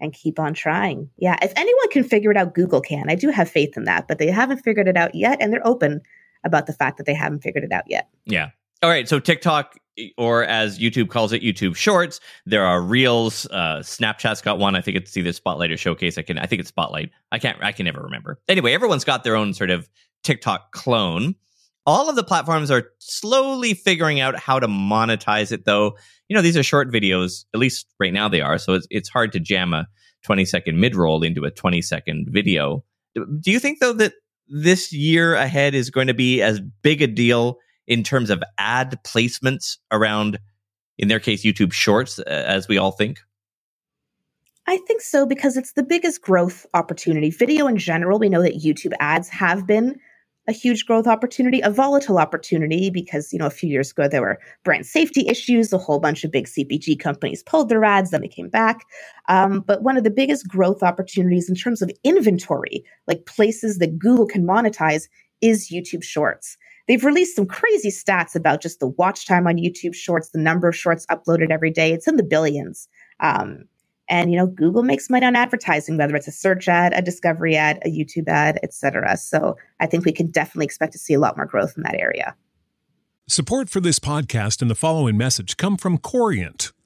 and 0.01 0.13
keep 0.13 0.39
on 0.39 0.55
trying. 0.55 1.11
Yeah 1.19 1.37
if 1.43 1.53
anyone 1.57 1.91
can 1.91 2.05
figure 2.05 2.31
it 2.31 2.37
out 2.37 2.55
google 2.55 2.81
can. 2.81 3.11
I 3.11 3.15
do 3.15 3.31
have 3.31 3.51
faith 3.51 3.77
in 3.77 3.85
that 3.85 4.09
but 4.09 4.19
they 4.19 4.31
haven't 4.31 4.59
figured 4.59 4.89
it 4.89 4.97
out 4.97 5.15
yet 5.15 5.39
and 5.41 5.53
they're 5.53 5.67
open 5.67 6.01
about 6.45 6.67
the 6.67 6.73
fact 6.73 6.99
that 6.99 7.05
they 7.05 7.15
haven't 7.15 7.43
figured 7.43 7.65
it 7.65 7.73
out 7.73 7.85
yet. 7.89 8.09
Yeah. 8.25 8.51
All 8.83 8.89
right 8.89 9.09
so 9.09 9.19
tiktok 9.19 9.77
or 10.17 10.45
as 10.45 10.79
youtube 10.79 11.09
calls 11.09 11.33
it 11.33 11.43
youtube 11.43 11.77
shorts 11.77 12.21
there 12.47 12.65
are 12.65 12.81
reels 12.81 13.47
uh, 13.47 13.79
snapchat's 13.81 14.43
got 14.43 14.59
one 14.59 14.75
i 14.75 14.81
think 14.81 14.97
it's 14.97 15.17
either 15.17 15.33
spotlight 15.33 15.71
or 15.71 15.77
showcase 15.77 16.19
i 16.19 16.23
can 16.23 16.39
i 16.39 16.47
think 16.47 16.61
it's 16.61 16.69
spotlight 16.69 17.11
i 17.33 17.39
can't 17.39 17.63
i 17.63 17.73
can 17.73 17.85
never 17.85 18.03
remember 18.03 18.39
anyway 18.49 18.73
everyone's 18.73 19.05
got 19.05 19.25
their 19.25 19.37
own 19.37 19.53
sort 19.55 19.71
of 19.71 19.89
tiktok 20.23 20.73
clone 20.73 21.35
all 21.89 22.11
of 22.11 22.17
the 22.17 22.23
platforms 22.23 22.71
are 22.71 22.91
slowly 22.99 23.73
figuring 23.73 24.21
out 24.21 24.39
how 24.39 24.61
to 24.61 24.69
monetize 24.69 25.53
it, 25.53 25.65
though. 25.65 25.97
You 26.29 26.37
know, 26.37 26.43
these 26.43 26.55
are 26.55 26.63
short 26.63 26.93
videos, 26.93 27.47
at 27.55 27.61
least 27.61 27.87
right 27.99 28.13
now 28.13 28.29
they 28.29 28.43
are. 28.43 28.59
So 28.59 28.75
it's, 28.75 28.87
it's 28.91 29.09
hard 29.09 29.33
to 29.33 29.41
jam 29.41 29.73
a 29.73 29.87
20 30.25 30.45
second 30.45 30.79
mid 30.79 30.95
roll 30.95 31.23
into 31.23 31.47
a 31.47 31.51
20 31.51 31.81
second 31.81 32.29
video. 32.29 32.85
Do 33.15 33.51
you 33.51 33.59
think, 33.59 33.81
though, 33.81 33.95
that 33.95 34.13
this 34.49 34.93
year 34.93 35.35
ahead 35.35 35.75
is 35.75 35.89
going 35.89 36.09
to 36.09 36.15
be 36.15 36.43
as 36.43 36.61
big 36.61 37.01
a 37.01 37.07
deal 37.07 37.57
in 37.89 38.05
terms 38.05 38.31
of 38.31 38.43
ad 38.59 39.01
placements 39.03 39.79
around, 39.91 40.39
in 40.99 41.09
their 41.09 41.19
case, 41.19 41.45
YouTube 41.45 41.73
Shorts, 41.73 42.21
as 42.21 42.69
we 42.69 42.79
all 42.79 42.93
think? 42.93 43.19
I 44.69 44.77
think 44.87 45.01
so 45.01 45.25
because 45.25 45.57
it's 45.57 45.73
the 45.73 45.83
biggest 45.83 46.21
growth 46.21 46.67
opportunity. 46.75 47.31
Video 47.31 47.67
in 47.67 47.79
general, 47.79 48.19
we 48.19 48.29
know 48.29 48.43
that 48.43 48.63
YouTube 48.63 48.93
ads 49.01 49.31
have 49.31 49.67
been 49.67 49.99
a 50.47 50.53
huge 50.53 50.85
growth 50.85 51.07
opportunity, 51.07 51.61
a 51.61 51.71
volatile 51.71 52.19
opportunity 52.19 52.91
because, 52.91 53.33
you 53.33 53.39
know, 53.39 53.47
a 53.47 53.51
few 53.51 53.71
years 53.71 53.91
ago 53.91 54.09
there 54.09 54.21
were 54.21 54.39
brand 54.65 54.85
safety 54.85 55.27
issues. 55.27 55.73
A 55.73 55.79
whole 55.79 55.99
bunch 55.99 56.23
of 56.23 56.31
big 56.31 56.47
CPG 56.47 56.99
companies 56.99 57.43
pulled 57.43 57.71
their 57.71 57.85
ads, 57.85 58.11
then 58.11 58.21
they 58.21 58.29
came 58.29 58.51
back. 58.51 58.85
Um, 59.29 59.61
but 59.67 59.83
one 59.83 59.97
of 59.97 60.05
the 60.05 60.11
biggest 60.11 60.47
growth 60.47 60.83
opportunities 60.83 61.49
in 61.49 61.55
terms 61.55 61.81
of 61.81 61.91
inventory, 62.05 62.85
like 63.07 63.25
places 63.25 63.79
that 63.79 63.99
Google 63.99 64.27
can 64.27 64.47
monetize, 64.47 65.09
is 65.41 65.71
YouTube 65.71 66.03
Shorts. 66.03 66.59
They've 66.89 67.05
released 67.05 67.37
some 67.37 67.47
crazy 67.47 67.91
stats 67.91 68.35
about 68.35 68.63
just 68.63 68.81
the 68.81 68.89
watch 68.89 69.27
time 69.27 69.47
on 69.47 69.57
YouTube 69.57 69.95
Shorts, 69.95 70.31
the 70.31 70.39
number 70.39 70.69
of 70.69 70.75
shorts 70.75 71.07
uploaded 71.07 71.51
every 71.51 71.71
day. 71.71 71.93
It's 71.93 72.09
in 72.09 72.17
the 72.17 72.23
billions. 72.23 72.89
Um, 73.21 73.65
and, 74.09 74.33
you 74.33 74.39
know, 74.39 74.47
Google 74.47 74.83
makes 74.83 75.11
money 75.11 75.27
on 75.27 75.37
advertising, 75.37 75.99
whether 75.99 76.17
it's 76.17 76.29
a 76.29 76.33
search 76.33 76.67
ad, 76.67 76.95
a 76.95 77.03
discovery 77.03 77.57
ad, 77.57 77.79
a 77.85 77.89
YouTube 77.89 78.27
ad, 78.27 78.59
etc. 78.63 79.19
So 79.19 79.57
I 79.81 79.87
think 79.87 80.07
we 80.07 80.13
can 80.13 80.31
definitely 80.31 80.65
expect 80.65 80.93
to 80.93 80.99
see 80.99 81.13
a 81.13 81.21
lot 81.21 81.37
more 81.37 81.45
growth 81.45 81.75
in 81.77 81.83
that 81.83 81.95
area. 81.95 82.35
Support 83.29 83.69
for 83.69 83.81
this 83.81 83.99
podcast 83.99 84.63
and 84.63 84.71
the 84.71 84.75
following 84.75 85.19
message 85.19 85.59
come 85.59 85.77
from 85.77 85.99
Corient. 85.99 86.73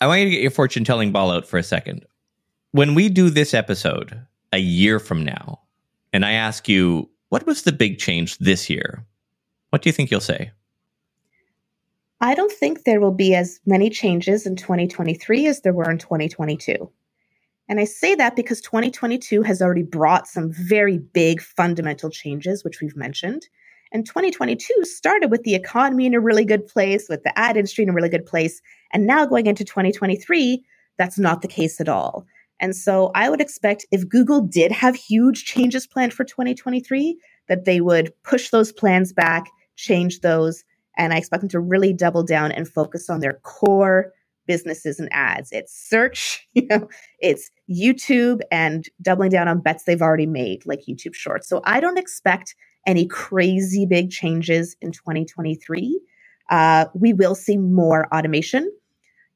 I 0.00 0.06
want 0.06 0.20
you 0.20 0.26
to 0.26 0.30
get 0.30 0.42
your 0.42 0.50
fortune 0.50 0.84
telling 0.84 1.12
ball 1.12 1.30
out 1.30 1.46
for 1.46 1.58
a 1.58 1.62
second. 1.62 2.04
When 2.72 2.94
we 2.94 3.08
do 3.08 3.30
this 3.30 3.54
episode 3.54 4.20
a 4.52 4.58
year 4.58 4.98
from 4.98 5.24
now, 5.24 5.60
and 6.12 6.24
I 6.24 6.32
ask 6.32 6.68
you, 6.68 7.08
what 7.28 7.46
was 7.46 7.62
the 7.62 7.72
big 7.72 7.98
change 7.98 8.38
this 8.38 8.68
year? 8.68 9.04
What 9.70 9.82
do 9.82 9.88
you 9.88 9.92
think 9.92 10.10
you'll 10.10 10.20
say? 10.20 10.52
I 12.20 12.34
don't 12.34 12.52
think 12.52 12.84
there 12.84 13.00
will 13.00 13.12
be 13.12 13.34
as 13.34 13.60
many 13.66 13.90
changes 13.90 14.46
in 14.46 14.56
2023 14.56 15.46
as 15.46 15.60
there 15.60 15.72
were 15.72 15.90
in 15.90 15.98
2022. 15.98 16.90
And 17.68 17.80
I 17.80 17.84
say 17.84 18.14
that 18.14 18.36
because 18.36 18.60
2022 18.60 19.42
has 19.42 19.62
already 19.62 19.82
brought 19.82 20.28
some 20.28 20.52
very 20.52 20.98
big 20.98 21.40
fundamental 21.40 22.10
changes, 22.10 22.62
which 22.62 22.80
we've 22.80 22.96
mentioned. 22.96 23.46
And 23.94 24.04
2022 24.04 24.74
started 24.82 25.30
with 25.30 25.44
the 25.44 25.54
economy 25.54 26.04
in 26.04 26.14
a 26.14 26.20
really 26.20 26.44
good 26.44 26.66
place, 26.66 27.08
with 27.08 27.22
the 27.22 27.38
ad 27.38 27.56
industry 27.56 27.84
in 27.84 27.90
a 27.90 27.92
really 27.92 28.08
good 28.08 28.26
place. 28.26 28.60
And 28.92 29.06
now 29.06 29.24
going 29.24 29.46
into 29.46 29.64
2023, 29.64 30.64
that's 30.98 31.16
not 31.16 31.42
the 31.42 31.48
case 31.48 31.80
at 31.80 31.88
all. 31.88 32.26
And 32.58 32.74
so 32.74 33.12
I 33.14 33.30
would 33.30 33.40
expect 33.40 33.86
if 33.92 34.08
Google 34.08 34.40
did 34.40 34.72
have 34.72 34.96
huge 34.96 35.44
changes 35.44 35.86
planned 35.86 36.12
for 36.12 36.24
2023, 36.24 37.16
that 37.46 37.66
they 37.66 37.80
would 37.80 38.12
push 38.24 38.50
those 38.50 38.72
plans 38.72 39.12
back, 39.12 39.48
change 39.76 40.20
those. 40.20 40.64
And 40.98 41.12
I 41.12 41.18
expect 41.18 41.42
them 41.42 41.50
to 41.50 41.60
really 41.60 41.92
double 41.92 42.24
down 42.24 42.50
and 42.50 42.68
focus 42.68 43.08
on 43.08 43.20
their 43.20 43.34
core 43.44 44.12
businesses 44.48 44.98
and 44.98 45.08
ads. 45.12 45.52
It's 45.52 45.72
search, 45.72 46.48
you 46.54 46.66
know, 46.66 46.88
it's 47.20 47.48
YouTube 47.70 48.40
and 48.50 48.86
doubling 49.00 49.30
down 49.30 49.46
on 49.46 49.60
bets 49.60 49.84
they've 49.84 50.02
already 50.02 50.26
made, 50.26 50.66
like 50.66 50.80
YouTube 50.88 51.14
Shorts. 51.14 51.48
So 51.48 51.60
I 51.64 51.78
don't 51.78 51.98
expect 51.98 52.56
any 52.86 53.06
crazy 53.06 53.86
big 53.86 54.10
changes 54.10 54.76
in 54.80 54.92
2023. 54.92 56.00
Uh, 56.50 56.86
we 56.94 57.12
will 57.12 57.34
see 57.34 57.56
more 57.56 58.12
automation. 58.14 58.70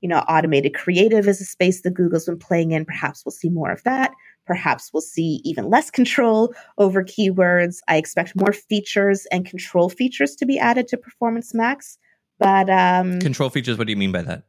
You 0.00 0.08
know, 0.08 0.18
automated 0.18 0.74
creative 0.74 1.26
is 1.26 1.40
a 1.40 1.44
space 1.44 1.82
that 1.82 1.94
Google's 1.94 2.26
been 2.26 2.38
playing 2.38 2.72
in. 2.72 2.84
Perhaps 2.84 3.24
we'll 3.24 3.32
see 3.32 3.48
more 3.48 3.70
of 3.70 3.82
that. 3.84 4.12
Perhaps 4.46 4.90
we'll 4.92 5.00
see 5.00 5.40
even 5.44 5.68
less 5.68 5.90
control 5.90 6.54
over 6.78 7.02
keywords. 7.02 7.78
I 7.88 7.96
expect 7.96 8.34
more 8.36 8.52
features 8.52 9.26
and 9.32 9.44
control 9.44 9.88
features 9.88 10.36
to 10.36 10.46
be 10.46 10.58
added 10.58 10.88
to 10.88 10.96
Performance 10.96 11.52
Max. 11.52 11.98
But 12.38 12.70
um, 12.70 13.18
control 13.18 13.50
features, 13.50 13.76
what 13.76 13.86
do 13.86 13.92
you 13.92 13.96
mean 13.96 14.12
by 14.12 14.22
that? 14.22 14.44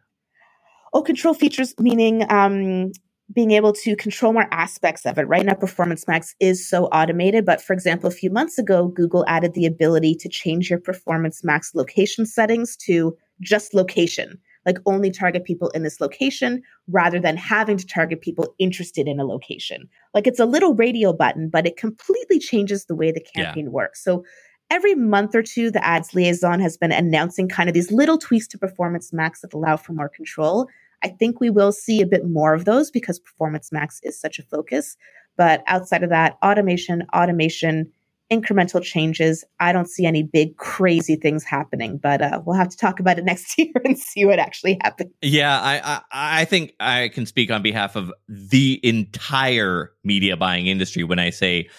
Oh, 0.93 1.01
control 1.01 1.33
features 1.33 1.73
meaning 1.79 2.25
um, 2.31 2.91
being 3.33 3.51
able 3.51 3.73
to 3.73 3.95
control 3.95 4.33
more 4.33 4.47
aspects 4.51 5.05
of 5.05 5.17
it. 5.17 5.27
Right 5.27 5.45
now, 5.45 5.53
Performance 5.53 6.07
Max 6.07 6.35
is 6.39 6.67
so 6.67 6.85
automated. 6.85 7.45
But 7.45 7.61
for 7.61 7.73
example, 7.73 8.07
a 8.07 8.11
few 8.11 8.31
months 8.31 8.57
ago, 8.57 8.87
Google 8.87 9.23
added 9.27 9.53
the 9.53 9.65
ability 9.65 10.15
to 10.15 10.29
change 10.29 10.69
your 10.69 10.79
Performance 10.79 11.43
Max 11.43 11.75
location 11.75 12.25
settings 12.25 12.75
to 12.77 13.15
just 13.41 13.73
location 13.73 14.39
like 14.65 14.77
only 14.85 15.11
target 15.11 15.45
people 15.45 15.69
in 15.69 15.83
this 15.83 16.01
location 16.01 16.61
rather 16.87 17.19
than 17.19 17.37
having 17.37 17.77
to 17.77 17.87
target 17.87 18.21
people 18.21 18.53
interested 18.59 19.07
in 19.07 19.19
a 19.19 19.25
location. 19.25 19.89
Like 20.13 20.27
it's 20.27 20.39
a 20.39 20.45
little 20.45 20.75
radio 20.75 21.13
button, 21.13 21.49
but 21.49 21.65
it 21.65 21.77
completely 21.77 22.39
changes 22.39 22.85
the 22.85 22.95
way 22.95 23.11
the 23.11 23.25
campaign 23.35 23.65
yeah. 23.65 23.71
works. 23.71 24.03
So 24.03 24.23
every 24.69 24.95
month 24.95 25.33
or 25.33 25.43
two, 25.43 25.71
the 25.71 25.83
ads 25.83 26.13
liaison 26.13 26.59
has 26.59 26.77
been 26.77 26.91
announcing 26.91 27.47
kind 27.47 27.69
of 27.69 27.73
these 27.73 27.91
little 27.91 28.17
tweaks 28.17 28.47
to 28.49 28.57
Performance 28.57 29.13
Max 29.13 29.41
that 29.41 29.53
allow 29.53 29.77
for 29.77 29.93
more 29.93 30.09
control. 30.09 30.67
I 31.03 31.09
think 31.09 31.39
we 31.39 31.49
will 31.49 31.71
see 31.71 32.01
a 32.01 32.07
bit 32.07 32.27
more 32.27 32.53
of 32.53 32.65
those 32.65 32.91
because 32.91 33.19
Performance 33.19 33.71
Max 33.71 33.99
is 34.03 34.19
such 34.19 34.39
a 34.39 34.43
focus. 34.43 34.97
But 35.37 35.63
outside 35.67 36.03
of 36.03 36.09
that, 36.09 36.37
automation, 36.43 37.03
automation, 37.15 37.91
incremental 38.31 38.83
changes. 38.83 39.43
I 39.59 39.71
don't 39.71 39.89
see 39.89 40.05
any 40.05 40.23
big 40.23 40.57
crazy 40.57 41.15
things 41.15 41.43
happening, 41.43 41.97
but 41.97 42.21
uh, 42.21 42.41
we'll 42.45 42.55
have 42.55 42.69
to 42.69 42.77
talk 42.77 42.99
about 42.99 43.17
it 43.17 43.23
next 43.25 43.57
year 43.57 43.71
and 43.83 43.97
see 43.97 44.25
what 44.25 44.39
actually 44.39 44.77
happens. 44.81 45.11
Yeah, 45.21 45.59
I, 45.59 45.81
I, 45.83 46.01
I 46.41 46.45
think 46.45 46.73
I 46.79 47.09
can 47.09 47.25
speak 47.25 47.51
on 47.51 47.61
behalf 47.61 47.95
of 47.95 48.11
the 48.27 48.79
entire 48.83 49.91
media 50.03 50.37
buying 50.37 50.67
industry 50.67 51.03
when 51.03 51.19
I 51.19 51.31
say, 51.31 51.69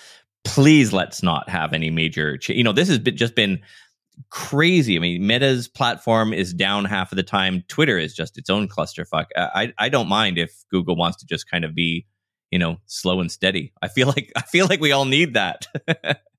please 0.45 0.93
let's 0.93 1.23
not 1.23 1.49
have 1.49 1.73
any 1.73 1.91
major. 1.91 2.39
You 2.49 2.65
know, 2.65 2.73
this 2.73 2.89
has 2.89 2.99
been, 2.99 3.17
just 3.17 3.35
been 3.35 3.61
crazy. 4.29 4.97
I 4.97 5.01
mean, 5.01 5.27
Meta's 5.27 5.69
platform 5.69 6.33
is 6.33 6.53
down 6.53 6.85
half 6.85 7.13
of 7.13 7.17
the 7.17 7.23
time. 7.23 7.65
Twitter 7.69 7.99
is 7.99 8.15
just 8.15 8.37
its 8.37 8.51
own 8.51 8.69
clusterfuck. 8.69 9.27
I, 9.37 9.73
I 9.79 9.89
don't 9.89 10.09
mind 10.09 10.39
if 10.39 10.65
Google 10.71 10.97
wants 10.97 11.19
to 11.19 11.27
just 11.27 11.51
kind 11.51 11.65
of 11.65 11.75
be 11.75 12.07
you 12.51 12.59
know 12.59 12.79
slow 12.87 13.21
and 13.21 13.31
steady 13.31 13.73
i 13.81 13.87
feel 13.87 14.09
like 14.09 14.33
i 14.37 14.43
feel 14.43 14.67
like 14.67 14.81
we 14.81 14.91
all 14.91 15.05
need 15.05 15.35
that 15.35 15.69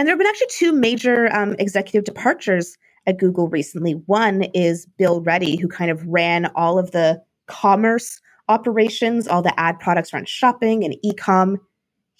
And 0.00 0.06
there 0.06 0.14
have 0.14 0.18
been 0.18 0.28
actually 0.28 0.46
two 0.48 0.72
major 0.72 1.30
um, 1.30 1.56
executive 1.58 2.04
departures 2.04 2.78
at 3.06 3.18
Google 3.18 3.48
recently. 3.48 3.92
One 4.06 4.44
is 4.54 4.86
Bill 4.96 5.20
Ready, 5.20 5.56
who 5.56 5.68
kind 5.68 5.90
of 5.90 6.02
ran 6.06 6.46
all 6.54 6.78
of 6.78 6.92
the 6.92 7.22
commerce 7.48 8.18
operations, 8.48 9.28
all 9.28 9.42
the 9.42 9.52
ad 9.60 9.78
products 9.78 10.14
around 10.14 10.26
shopping 10.26 10.84
and 10.84 10.96
e-com. 11.02 11.58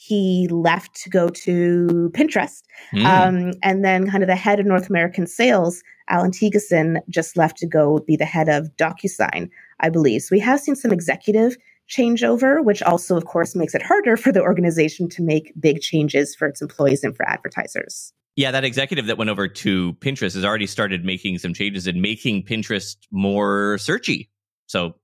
He 0.01 0.49
left 0.51 0.95
to 0.95 1.11
go 1.11 1.29
to 1.29 2.11
Pinterest. 2.15 2.63
Mm. 2.95 3.05
Um, 3.05 3.53
and 3.63 3.85
then, 3.85 4.11
kind 4.11 4.23
of 4.23 4.29
the 4.29 4.35
head 4.35 4.59
of 4.59 4.65
North 4.65 4.89
American 4.89 5.27
sales, 5.27 5.83
Alan 6.09 6.31
Thygesen, 6.31 7.01
just 7.11 7.37
left 7.37 7.59
to 7.59 7.67
go 7.67 7.99
be 8.07 8.17
the 8.17 8.25
head 8.25 8.49
of 8.49 8.75
DocuSign, 8.79 9.51
I 9.81 9.91
believe. 9.91 10.23
So 10.23 10.29
we 10.33 10.41
have 10.41 10.59
seen 10.59 10.75
some 10.75 10.91
executive 10.91 11.59
changeover, 11.91 12.65
which 12.65 12.83
also, 12.83 13.15
of 13.15 13.27
course, 13.27 13.55
makes 13.55 13.75
it 13.75 13.83
harder 13.83 14.17
for 14.17 14.33
the 14.33 14.41
organization 14.41 15.07
to 15.11 15.23
make 15.23 15.53
big 15.61 15.81
changes 15.81 16.35
for 16.35 16.49
its 16.49 16.63
employees 16.63 17.05
and 17.05 17.15
for 17.15 17.29
advertisers. 17.29 18.15
Yeah, 18.37 18.53
that 18.53 18.65
executive 18.65 19.05
that 19.05 19.19
went 19.19 19.29
over 19.29 19.49
to 19.49 19.93
Pinterest 19.95 20.33
has 20.33 20.47
already 20.47 20.67
started 20.67 21.05
making 21.05 21.37
some 21.39 21.53
changes 21.53 21.87
and 21.87 22.01
making 22.01 22.45
Pinterest 22.45 22.97
more 23.11 23.77
searchy. 23.77 24.29
So 24.67 24.95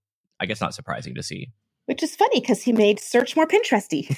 I 0.41 0.47
guess 0.47 0.63
not 0.63 0.73
surprising 0.73 1.17
to 1.17 1.23
see 1.23 1.51
which 1.87 2.03
is 2.03 2.15
funny 2.15 2.41
because 2.41 2.63
he 2.63 2.73
made 2.73 3.01
search 3.01 3.35
more 3.35 3.47
Pinteresty. 3.47 4.15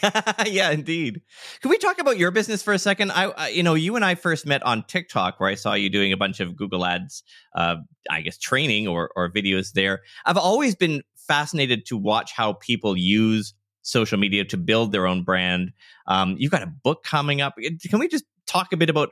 yeah, 0.52 0.70
indeed. 0.70 1.22
Can 1.60 1.70
we 1.70 1.78
talk 1.78 1.98
about 1.98 2.18
your 2.18 2.30
business 2.30 2.62
for 2.62 2.72
a 2.72 2.78
second? 2.78 3.12
I, 3.12 3.26
I, 3.26 3.48
you 3.48 3.62
know, 3.62 3.74
you 3.74 3.96
and 3.96 4.04
I 4.04 4.14
first 4.14 4.46
met 4.46 4.62
on 4.64 4.84
TikTok, 4.84 5.38
where 5.38 5.48
I 5.48 5.54
saw 5.54 5.74
you 5.74 5.88
doing 5.88 6.12
a 6.12 6.16
bunch 6.16 6.40
of 6.40 6.56
Google 6.56 6.84
Ads, 6.84 7.22
uh, 7.54 7.76
I 8.10 8.22
guess, 8.22 8.38
training 8.38 8.88
or 8.88 9.10
or 9.14 9.30
videos 9.30 9.72
there. 9.72 10.02
I've 10.24 10.36
always 10.36 10.74
been 10.74 11.02
fascinated 11.16 11.86
to 11.86 11.96
watch 11.96 12.32
how 12.32 12.54
people 12.54 12.96
use 12.96 13.54
social 13.82 14.18
media 14.18 14.44
to 14.46 14.56
build 14.56 14.92
their 14.92 15.06
own 15.06 15.22
brand. 15.22 15.72
Um, 16.06 16.36
you've 16.38 16.50
got 16.50 16.62
a 16.62 16.66
book 16.66 17.04
coming 17.04 17.40
up. 17.40 17.54
Can 17.88 17.98
we 17.98 18.08
just 18.08 18.24
talk 18.46 18.72
a 18.72 18.76
bit 18.76 18.90
about 18.90 19.10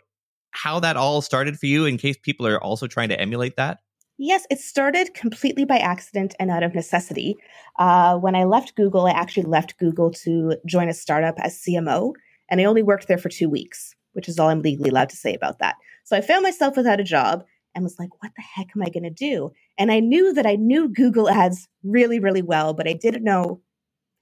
how 0.51 0.81
that 0.81 0.97
all 0.97 1.21
started 1.21 1.59
for 1.59 1.67
you, 1.67 1.85
in 1.85 1.99
case 1.99 2.17
people 2.21 2.47
are 2.47 2.63
also 2.63 2.87
trying 2.87 3.11
to 3.11 3.21
emulate 3.21 3.57
that? 3.57 3.79
Yes, 4.19 4.47
it 4.51 4.61
started 4.61 5.13
completely 5.13 5.67
by 5.67 5.77
accident 5.77 6.35
and 6.41 6.51
out 6.51 6.63
of 6.63 6.75
necessity. 6.75 7.37
Uh, 7.79 8.17
when 8.17 8.35
I 8.35 8.45
left 8.45 8.75
Google, 8.75 9.07
I 9.07 9.11
actually 9.11 9.43
left 9.43 9.79
Google 9.79 10.11
to 10.13 10.57
join 10.65 10.89
a 10.89 10.95
startup 10.95 11.35
as 11.39 11.63
CMO, 11.63 12.15
and 12.49 12.61
I 12.61 12.65
only 12.65 12.83
worked 12.83 13.09
there 13.09 13.19
for 13.19 13.29
two 13.29 13.51
weeks, 13.51 13.95
which 14.15 14.29
is 14.29 14.39
all 14.39 14.49
I'm 14.49 14.63
legally 14.63 14.89
allowed 14.89 15.11
to 15.11 15.17
say 15.17 15.35
about 15.35 15.59
that. 15.59 15.77
So 16.05 16.17
I 16.17 16.23
found 16.23 16.43
myself 16.43 16.77
without 16.77 17.01
a 17.01 17.05
job 17.05 17.45
and 17.75 17.85
was 17.85 17.99
like, 17.99 18.23
what 18.23 18.33
the 18.35 18.43
heck 18.43 18.69
am 18.75 18.83
I 18.83 18.89
going 18.89 19.03
to 19.03 19.11
do? 19.11 19.51
And 19.77 19.93
I 19.93 20.01
knew 20.01 20.33
that 20.33 20.47
I 20.47 20.57
knew 20.57 20.89
Google 20.89 21.29
Ads 21.29 21.69
really, 21.85 22.19
really 22.19 22.41
well, 22.41 22.73
but 22.73 22.89
I 22.89 22.95
didn't 22.95 23.23
know 23.23 23.61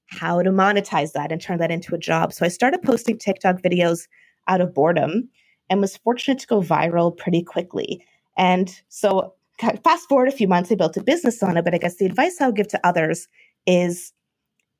how 0.07 0.43
to 0.43 0.51
monetize 0.51 1.13
that 1.13 1.31
and 1.31 1.41
turn 1.41 1.59
that 1.59 1.71
into 1.71 1.95
a 1.95 1.99
job. 1.99 2.33
So 2.33 2.45
I 2.45 2.49
started 2.49 2.83
posting 2.83 3.17
TikTok 3.17 3.63
videos 3.63 4.09
out 4.49 4.61
of 4.61 4.75
boredom 4.75 5.29
and 5.71 5.81
was 5.81 5.97
fortunate 5.99 6.41
to 6.41 6.47
go 6.49 6.61
viral 6.61 7.17
pretty 7.17 7.43
quickly. 7.43 8.05
And 8.37 8.75
so 8.89 9.35
fast 9.59 10.09
forward 10.09 10.29
a 10.29 10.33
few 10.33 10.49
months, 10.49 10.71
I 10.73 10.75
built 10.75 10.97
a 10.97 11.03
business 11.03 11.43
on 11.43 11.57
it. 11.57 11.65
But 11.65 11.75
I 11.75 11.79
guess 11.79 11.97
the 11.97 12.07
advice 12.07 12.41
I 12.41 12.47
would 12.47 12.57
give 12.57 12.69
to 12.69 12.87
others 12.87 13.29
is 13.67 14.13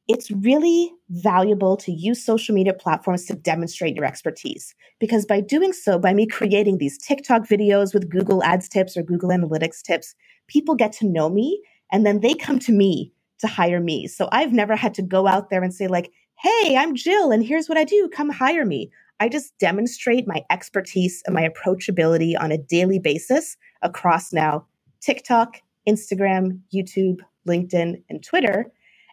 it's 0.07 0.31
really 0.31 0.93
valuable 1.09 1.77
to 1.79 1.93
use 1.93 2.25
social 2.25 2.55
media 2.55 2.75
platforms 2.75 3.25
to 3.27 3.35
demonstrate 3.35 3.97
your 3.97 4.05
expertise. 4.05 4.75
Because 5.01 5.25
by 5.25 5.41
doing 5.41 5.73
so, 5.73 5.99
by 5.99 6.13
me 6.13 6.27
creating 6.27 6.79
these 6.79 6.99
TikTok 6.99 7.43
videos 7.49 7.95
with 7.95 8.11
Google 8.11 8.43
Ads 8.43 8.69
tips 8.69 8.97
or 8.97 9.03
Google 9.03 9.31
Analytics 9.31 9.83
tips, 9.83 10.15
people 10.47 10.75
get 10.75 10.93
to 10.95 11.07
know 11.07 11.31
me 11.31 11.61
and 11.91 12.05
then 12.05 12.21
they 12.21 12.35
come 12.35 12.59
to 12.61 12.73
me 12.73 13.13
to 13.39 13.47
hire 13.47 13.81
me. 13.81 14.07
So 14.07 14.29
I've 14.31 14.53
never 14.53 14.77
had 14.77 14.95
to 14.95 15.03
go 15.03 15.27
out 15.27 15.51
there 15.51 15.63
and 15.63 15.73
say, 15.73 15.87
like, 15.87 16.13
hey, 16.39 16.77
I'm 16.77 16.95
Jyll 16.95 17.31
and 17.31 17.45
here's 17.45 17.69
what 17.69 17.79
I 17.79 17.85
do, 17.85 18.09
come 18.13 18.29
hire 18.29 18.67
me. 18.67 18.91
I 19.21 19.29
just 19.29 19.57
demonstrate 19.59 20.27
my 20.27 20.43
expertise 20.51 21.23
and 21.27 21.35
my 21.35 21.49
approachability 21.49 22.35
on 22.39 22.53
a 22.53 22.59
daily 22.59 22.99
basis 22.99 23.57
across 23.83 24.33
now 24.33 24.67
TikTok, 25.01 25.61
Instagram, 25.89 26.61
YouTube, 26.75 27.19
LinkedIn, 27.49 28.03
and 28.09 28.25
Twitter. 28.25 28.67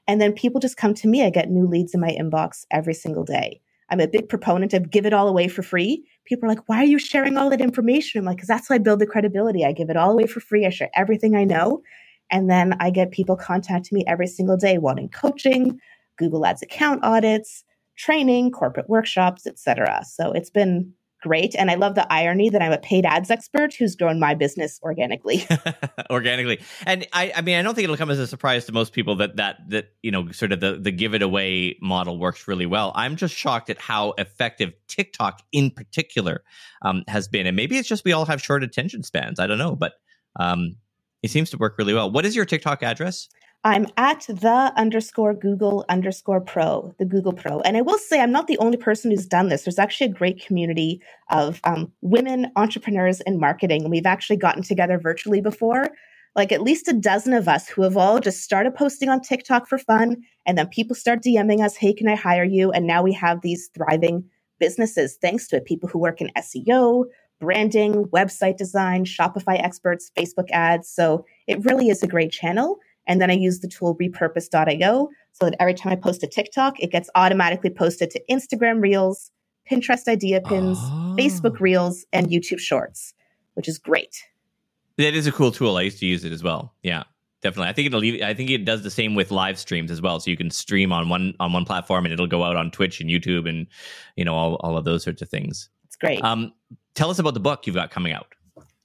And 0.08 0.20
then 0.20 0.34
people 0.34 0.60
just 0.60 0.77
come 0.77 0.93
to 0.96 1.08
me. 1.08 1.24
I 1.24 1.29
get 1.29 1.50
new 1.50 1.67
leads 1.67 1.93
in 1.93 2.01
my 2.01 2.15
inbox 2.20 2.65
every 2.72 2.93
single 2.93 3.24
day. 3.24 3.62
I'm 3.89 4.00
a 4.00 4.08
big 4.08 4.29
proponent 4.29 4.74
of 4.74 4.89
give 4.89 5.05
it 5.05 5.13
all 5.13 5.27
away 5.27 5.50
for 5.50 5.62
free. 5.62 6.05
People 6.25 6.46
are 6.46 6.50
like, 6.50 6.67
why 6.70 6.77
are 6.77 6.86
you 6.86 6.98
sharing 6.98 7.38
all 7.38 7.50
that 7.50 7.62
information? 7.62 8.20
I'm 8.20 8.25
like, 8.25 8.38
because 8.38 8.48
that's 8.48 8.70
how 8.70 8.75
I 8.75 8.77
build 8.77 9.00
the 9.00 9.05
credibility. 9.05 9.65
I 9.65 9.74
give 9.74 9.89
it 9.89 9.98
all 9.98 10.12
away 10.12 10.27
for 10.27 10.39
free. 10.39 10.65
I 10.65 10.70
share 10.70 10.89
everything 10.96 11.36
I 11.36 11.43
know. 11.43 11.81
And 12.31 12.50
then 12.50 12.77
I 12.79 12.89
get 12.89 13.12
people 13.12 13.36
contacting 13.36 13.98
me 13.98 14.05
every 14.08 14.27
single 14.27 14.55
day 14.55 14.77
wanting 14.77 15.10
coaching, 15.10 15.79
Google 16.17 16.46
Ads 16.46 16.62
account 16.62 17.03
audits, 17.03 17.65
training, 17.98 18.52
corporate 18.52 18.90
workshops, 18.90 19.46
etc. 19.46 20.04
So 20.06 20.32
it's 20.32 20.50
been 20.50 20.94
great. 21.22 21.56
And 21.56 21.70
I 21.70 21.76
love 21.76 21.96
the 21.96 22.12
irony 22.12 22.50
that 22.50 22.62
I'm 22.62 22.72
a 22.72 22.77
paid 22.77 23.06
ads 23.06 23.30
expert 23.30 23.74
who's 23.74 23.96
grown 23.96 24.20
my 24.20 24.34
business 24.34 24.80
organically. 24.84 25.48
organically. 26.10 26.60
And 26.86 27.08
I, 27.14 27.32
I 27.36 27.42
mean, 27.42 27.58
I 27.58 27.62
don't 27.62 27.75
think 27.75 27.84
it'll 27.84 27.98
come 27.98 28.10
as 28.10 28.20
a 28.20 28.27
surprise 28.27 28.66
to 28.66 28.72
most 28.72 28.92
people 28.94 29.16
that 29.18 29.36
that 29.38 29.58
that 29.70 29.94
you 30.01 30.12
know, 30.12 30.32
sort 30.32 30.51
of 30.51 30.60
the 30.60 30.77
the 30.77 30.92
give 30.92 31.14
it 31.14 31.22
away 31.22 31.77
model 31.82 32.18
works 32.18 32.48
really 32.48 32.66
well. 32.66 32.92
I'm 32.96 33.16
just 33.16 33.36
shocked 33.36 33.70
at 33.70 33.80
how 33.80 34.14
effective 34.18 34.74
TikTok 34.88 35.42
in 35.51 35.70
particular 35.72 36.44
um, 36.82 37.04
has 37.08 37.27
been. 37.27 37.46
And 37.46 37.56
maybe 37.56 37.77
it's 37.77 37.88
just 37.88 38.04
we 38.04 38.12
all 38.12 38.25
have 38.25 38.42
short 38.42 38.64
attention 38.64 39.04
spans. 39.04 39.40
I 39.40 39.48
don't 39.48 39.60
know, 39.60 39.75
but 39.75 39.94
um, 40.40 40.75
it 41.22 41.30
seems 41.30 41.51
to 41.51 41.58
work 41.58 41.75
really 41.77 41.94
well. 41.94 42.10
What 42.10 42.25
is 42.25 42.36
your 42.36 42.46
TikTok 42.46 42.84
address? 42.84 43.30
I'm 43.64 43.86
at 43.96 44.26
the 44.28 44.74
underscore 44.76 45.36
Google 45.36 45.86
underscore 45.88 46.42
pro, 46.42 46.96
the 46.98 47.06
Google 47.06 47.34
Pro. 47.34 47.60
And 47.60 47.78
I 47.78 47.82
will 47.82 48.00
say, 48.00 48.20
I'm 48.20 48.32
not 48.32 48.48
the 48.48 48.58
only 48.58 48.78
person 48.78 49.12
who's 49.12 49.28
done 49.28 49.50
this. 49.50 49.64
There's 49.64 49.78
actually 49.78 50.08
a 50.08 50.14
great 50.14 50.44
community 50.44 51.00
of 51.30 51.62
um, 51.64 51.92
women 52.02 52.52
entrepreneurs 52.56 53.22
in 53.22 53.40
marketing. 53.40 53.84
And 53.84 53.92
we've 53.92 54.08
actually 54.08 54.38
gotten 54.38 54.64
together 54.64 54.98
virtually 54.98 55.42
before, 55.42 55.90
like 56.36 56.52
at 56.52 56.64
least 56.64 56.88
a 56.88 56.94
dozen 56.94 57.34
of 57.34 57.48
us 57.48 57.68
who 57.68 57.84
have 57.84 57.98
all 57.98 58.20
just 58.20 58.42
started 58.42 58.74
posting 58.74 59.10
on 59.10 59.22
TikTok 59.22 59.68
for 59.68 59.78
fun. 59.78 60.24
And 60.48 60.58
then 60.58 60.68
people 60.68 60.96
start 60.96 61.22
DMing 61.22 61.64
us, 61.64 61.76
hey, 61.76 61.94
can 61.94 62.08
I 62.08 62.16
hire 62.16 62.44
you? 62.44 62.72
And 62.72 62.88
now 62.88 63.04
we 63.04 63.14
have 63.14 63.42
these 63.42 63.70
thriving 63.76 64.24
businesses 64.60 65.20
thanks 65.22 65.48
to 65.50 65.58
it. 65.58 65.66
People 65.66 65.88
who 65.88 66.00
work 66.00 66.20
in 66.20 66.32
SEO, 66.36 67.06
branding, 67.40 68.06
website 68.06 68.58
design, 68.58 69.06
Shopify 69.06 69.64
experts, 69.64 70.12
Facebook 70.18 70.50
ads. 70.52 70.90
So 70.90 71.26
it 71.46 71.64
really 71.64 71.90
is 71.90 72.02
a 72.02 72.08
great 72.08 72.32
channel. 72.32 72.80
And 73.07 73.22
then 73.22 73.31
I 73.31 73.33
use 73.33 73.59
the 73.59 73.68
tool 73.68 73.98
repurpose.io 73.98 75.09
so 75.31 75.46
that 75.46 75.55
every 75.59 75.74
time 75.74 75.94
I 75.94 75.96
post 75.96 76.24
a 76.24 76.27
TikTok, 76.27 76.79
it 76.79 76.92
gets 76.92 77.09
automatically 77.16 77.70
posted 77.70 78.11
to 78.11 78.22
Instagram 78.29 78.81
Reels, 78.81 79.31
Pinterest 79.70 80.07
Idea 80.07 80.42
Pins, 80.42 80.77
oh. 80.81 81.16
Facebook 81.18 81.59
Reels, 81.59 82.05
and 82.14 82.27
YouTube 82.27 82.59
Shorts, 82.59 83.14
which 83.53 83.68
is 83.68 83.77
great. 83.77 84.24
That 84.98 85.16
is 85.16 85.27
a 85.27 85.31
cool 85.31 85.51
tool. 85.51 85.77
I 85.77 85.83
used 85.83 86.00
to 86.00 86.05
use 86.05 86.25
it 86.25 86.31
as 86.31 86.44
well. 86.44 86.75
Yeah, 86.83 87.03
definitely. 87.42 87.70
I 87.70 87.74
think 87.74 87.87
it'll 87.87 88.00
leave, 88.00 88.22
I 88.22 88.33
think 88.33 88.50
it 88.50 88.66
does 88.66 88.83
the 88.83 88.92
same 88.92 89.16
with 89.16 89.31
live 89.31 89.57
streams 89.57 89.90
as 89.90 90.01
well. 90.01 90.20
So 90.20 90.29
you 90.29 90.37
can 90.37 90.51
stream 90.51 90.92
on 90.92 91.09
one 91.09 91.33
on 91.40 91.53
one 91.53 91.66
platform 91.66 92.05
and 92.05 92.14
it'll 92.14 92.27
go 92.27 92.44
out 92.44 92.55
on 92.55 92.72
Twitch 92.72 93.01
and 93.01 93.09
YouTube 93.09 93.50
and 93.50 93.68
you 94.16 94.25
know 94.25 94.35
all, 94.35 94.55
all 94.55 94.77
of 94.77 94.85
those 94.85 95.03
sorts 95.03 95.22
of 95.22 95.29
things. 95.29 95.70
It's 95.85 95.96
great. 95.96 96.24
Um, 96.24 96.53
tell 96.94 97.09
us 97.09 97.20
about 97.20 97.33
the 97.33 97.40
book 97.40 97.66
you've 97.66 97.75
got 97.75 97.90
coming 97.90 98.14
out. 98.14 98.27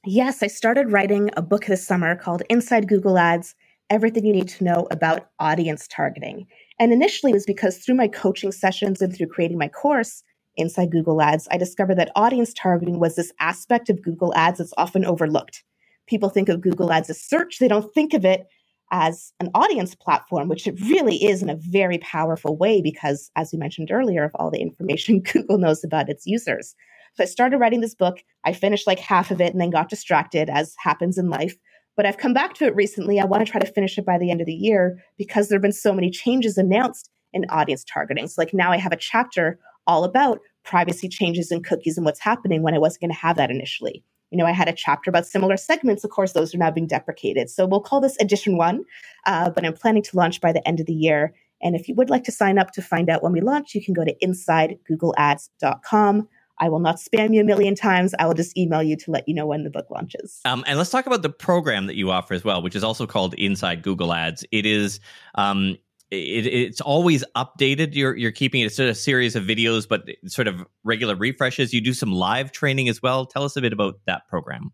Yes, 0.04 0.42
I 0.42 0.46
started 0.46 0.92
writing 0.92 1.30
a 1.36 1.42
book 1.42 1.66
this 1.66 1.84
summer 1.84 2.14
called 2.14 2.42
Inside 2.48 2.86
Google 2.86 3.18
Ads 3.18 3.56
everything 3.90 4.24
you 4.24 4.32
need 4.32 4.48
to 4.48 4.64
know 4.64 4.86
about 4.90 5.30
audience 5.38 5.86
targeting. 5.88 6.46
And 6.78 6.92
initially, 6.92 7.32
it 7.32 7.36
was 7.36 7.46
because 7.46 7.78
through 7.78 7.94
my 7.94 8.08
coaching 8.08 8.52
sessions 8.52 9.00
and 9.00 9.14
through 9.14 9.28
creating 9.28 9.58
my 9.58 9.68
course 9.68 10.22
inside 10.56 10.90
Google 10.90 11.22
Ads, 11.22 11.48
I 11.50 11.58
discovered 11.58 11.96
that 11.96 12.12
audience 12.16 12.52
targeting 12.54 12.98
was 12.98 13.16
this 13.16 13.32
aspect 13.40 13.88
of 13.90 14.02
Google 14.02 14.34
Ads 14.34 14.58
that's 14.58 14.74
often 14.76 15.04
overlooked. 15.04 15.62
People 16.06 16.28
think 16.28 16.48
of 16.48 16.60
Google 16.60 16.92
Ads 16.92 17.10
as 17.10 17.20
search, 17.20 17.58
they 17.58 17.68
don't 17.68 17.92
think 17.94 18.14
of 18.14 18.24
it 18.24 18.46
as 18.92 19.32
an 19.40 19.50
audience 19.54 19.94
platform, 19.94 20.48
which 20.48 20.66
it 20.66 20.80
really 20.80 21.16
is 21.24 21.42
in 21.42 21.50
a 21.50 21.56
very 21.56 21.98
powerful 21.98 22.56
way 22.56 22.80
because, 22.80 23.30
as 23.36 23.52
we 23.52 23.58
mentioned 23.58 23.90
earlier, 23.90 24.24
of 24.24 24.30
all 24.36 24.50
the 24.50 24.60
information 24.60 25.20
Google 25.32 25.58
knows 25.58 25.82
about 25.82 26.08
its 26.08 26.26
users. 26.26 26.74
So 27.14 27.24
I 27.24 27.26
started 27.26 27.58
writing 27.58 27.80
this 27.80 27.94
book. 27.94 28.22
I 28.44 28.52
finished 28.52 28.86
like 28.86 28.98
half 28.98 29.30
of 29.30 29.40
it 29.40 29.52
and 29.52 29.60
then 29.60 29.70
got 29.70 29.88
distracted, 29.88 30.50
as 30.50 30.74
happens 30.78 31.18
in 31.18 31.30
life. 31.30 31.56
But 31.96 32.06
I've 32.06 32.18
come 32.18 32.34
back 32.34 32.54
to 32.54 32.66
it 32.66 32.76
recently. 32.76 33.18
I 33.18 33.24
want 33.24 33.44
to 33.44 33.50
try 33.50 33.60
to 33.60 33.72
finish 33.72 33.98
it 33.98 34.04
by 34.04 34.18
the 34.18 34.30
end 34.30 34.40
of 34.40 34.46
the 34.46 34.54
year 34.54 35.02
because 35.16 35.48
there 35.48 35.56
have 35.56 35.62
been 35.62 35.72
so 35.72 35.92
many 35.92 36.10
changes 36.10 36.58
announced 36.58 37.10
in 37.32 37.44
audience 37.48 37.84
targeting. 37.84 38.28
So, 38.28 38.40
like 38.40 38.54
now 38.54 38.72
I 38.72 38.76
have 38.76 38.92
a 38.92 38.96
chapter 38.96 39.58
all 39.86 40.04
about 40.04 40.40
privacy 40.64 41.08
changes 41.08 41.50
in 41.50 41.62
cookies 41.62 41.96
and 41.96 42.04
what's 42.04 42.20
happening 42.20 42.62
when 42.62 42.74
I 42.74 42.78
wasn't 42.78 43.00
going 43.02 43.12
to 43.12 43.16
have 43.16 43.36
that 43.36 43.50
initially. 43.50 44.04
You 44.30 44.38
know, 44.38 44.46
I 44.46 44.50
had 44.50 44.68
a 44.68 44.72
chapter 44.72 45.08
about 45.08 45.26
similar 45.26 45.56
segments. 45.56 46.02
Of 46.02 46.10
course, 46.10 46.32
those 46.32 46.52
are 46.54 46.58
now 46.58 46.72
being 46.72 46.88
deprecated. 46.88 47.48
So 47.48 47.66
we'll 47.66 47.80
call 47.80 48.00
this 48.00 48.16
edition 48.20 48.56
one, 48.56 48.84
uh, 49.24 49.50
but 49.50 49.64
I'm 49.64 49.72
planning 49.72 50.02
to 50.02 50.16
launch 50.16 50.40
by 50.40 50.50
the 50.52 50.66
end 50.66 50.80
of 50.80 50.86
the 50.86 50.92
year. 50.92 51.32
And 51.62 51.76
if 51.76 51.88
you 51.88 51.94
would 51.94 52.10
like 52.10 52.24
to 52.24 52.32
sign 52.32 52.58
up 52.58 52.72
to 52.72 52.82
find 52.82 53.08
out 53.08 53.22
when 53.22 53.32
we 53.32 53.40
launch, 53.40 53.74
you 53.74 53.82
can 53.82 53.94
go 53.94 54.04
to 54.04 54.14
insidegoogleads.com. 54.22 56.28
I 56.58 56.68
will 56.68 56.78
not 56.78 56.96
spam 56.96 57.34
you 57.34 57.40
a 57.40 57.44
million 57.44 57.74
times. 57.74 58.14
I 58.18 58.26
will 58.26 58.34
just 58.34 58.56
email 58.56 58.82
you 58.82 58.96
to 58.96 59.10
let 59.10 59.28
you 59.28 59.34
know 59.34 59.46
when 59.46 59.64
the 59.64 59.70
book 59.70 59.86
launches. 59.90 60.40
Um, 60.44 60.64
and 60.66 60.78
let's 60.78 60.90
talk 60.90 61.06
about 61.06 61.22
the 61.22 61.30
program 61.30 61.86
that 61.86 61.96
you 61.96 62.10
offer 62.10 62.34
as 62.34 62.44
well, 62.44 62.62
which 62.62 62.74
is 62.74 62.82
also 62.82 63.06
called 63.06 63.34
Inside 63.34 63.82
Google 63.82 64.12
Ads. 64.12 64.44
It 64.52 64.64
is 64.66 65.00
um, 65.34 65.76
it, 66.10 66.46
it's 66.46 66.80
always 66.80 67.24
updated. 67.36 67.94
You're 67.94 68.16
you're 68.16 68.32
keeping 68.32 68.62
it 68.62 68.72
sort 68.72 68.88
of 68.88 68.92
a 68.92 68.98
series 68.98 69.36
of 69.36 69.44
videos, 69.44 69.88
but 69.88 70.08
sort 70.26 70.48
of 70.48 70.64
regular 70.84 71.16
refreshes. 71.16 71.74
You 71.74 71.80
do 71.80 71.92
some 71.92 72.12
live 72.12 72.52
training 72.52 72.88
as 72.88 73.02
well. 73.02 73.26
Tell 73.26 73.42
us 73.44 73.56
a 73.56 73.60
bit 73.60 73.72
about 73.72 74.00
that 74.06 74.28
program. 74.28 74.72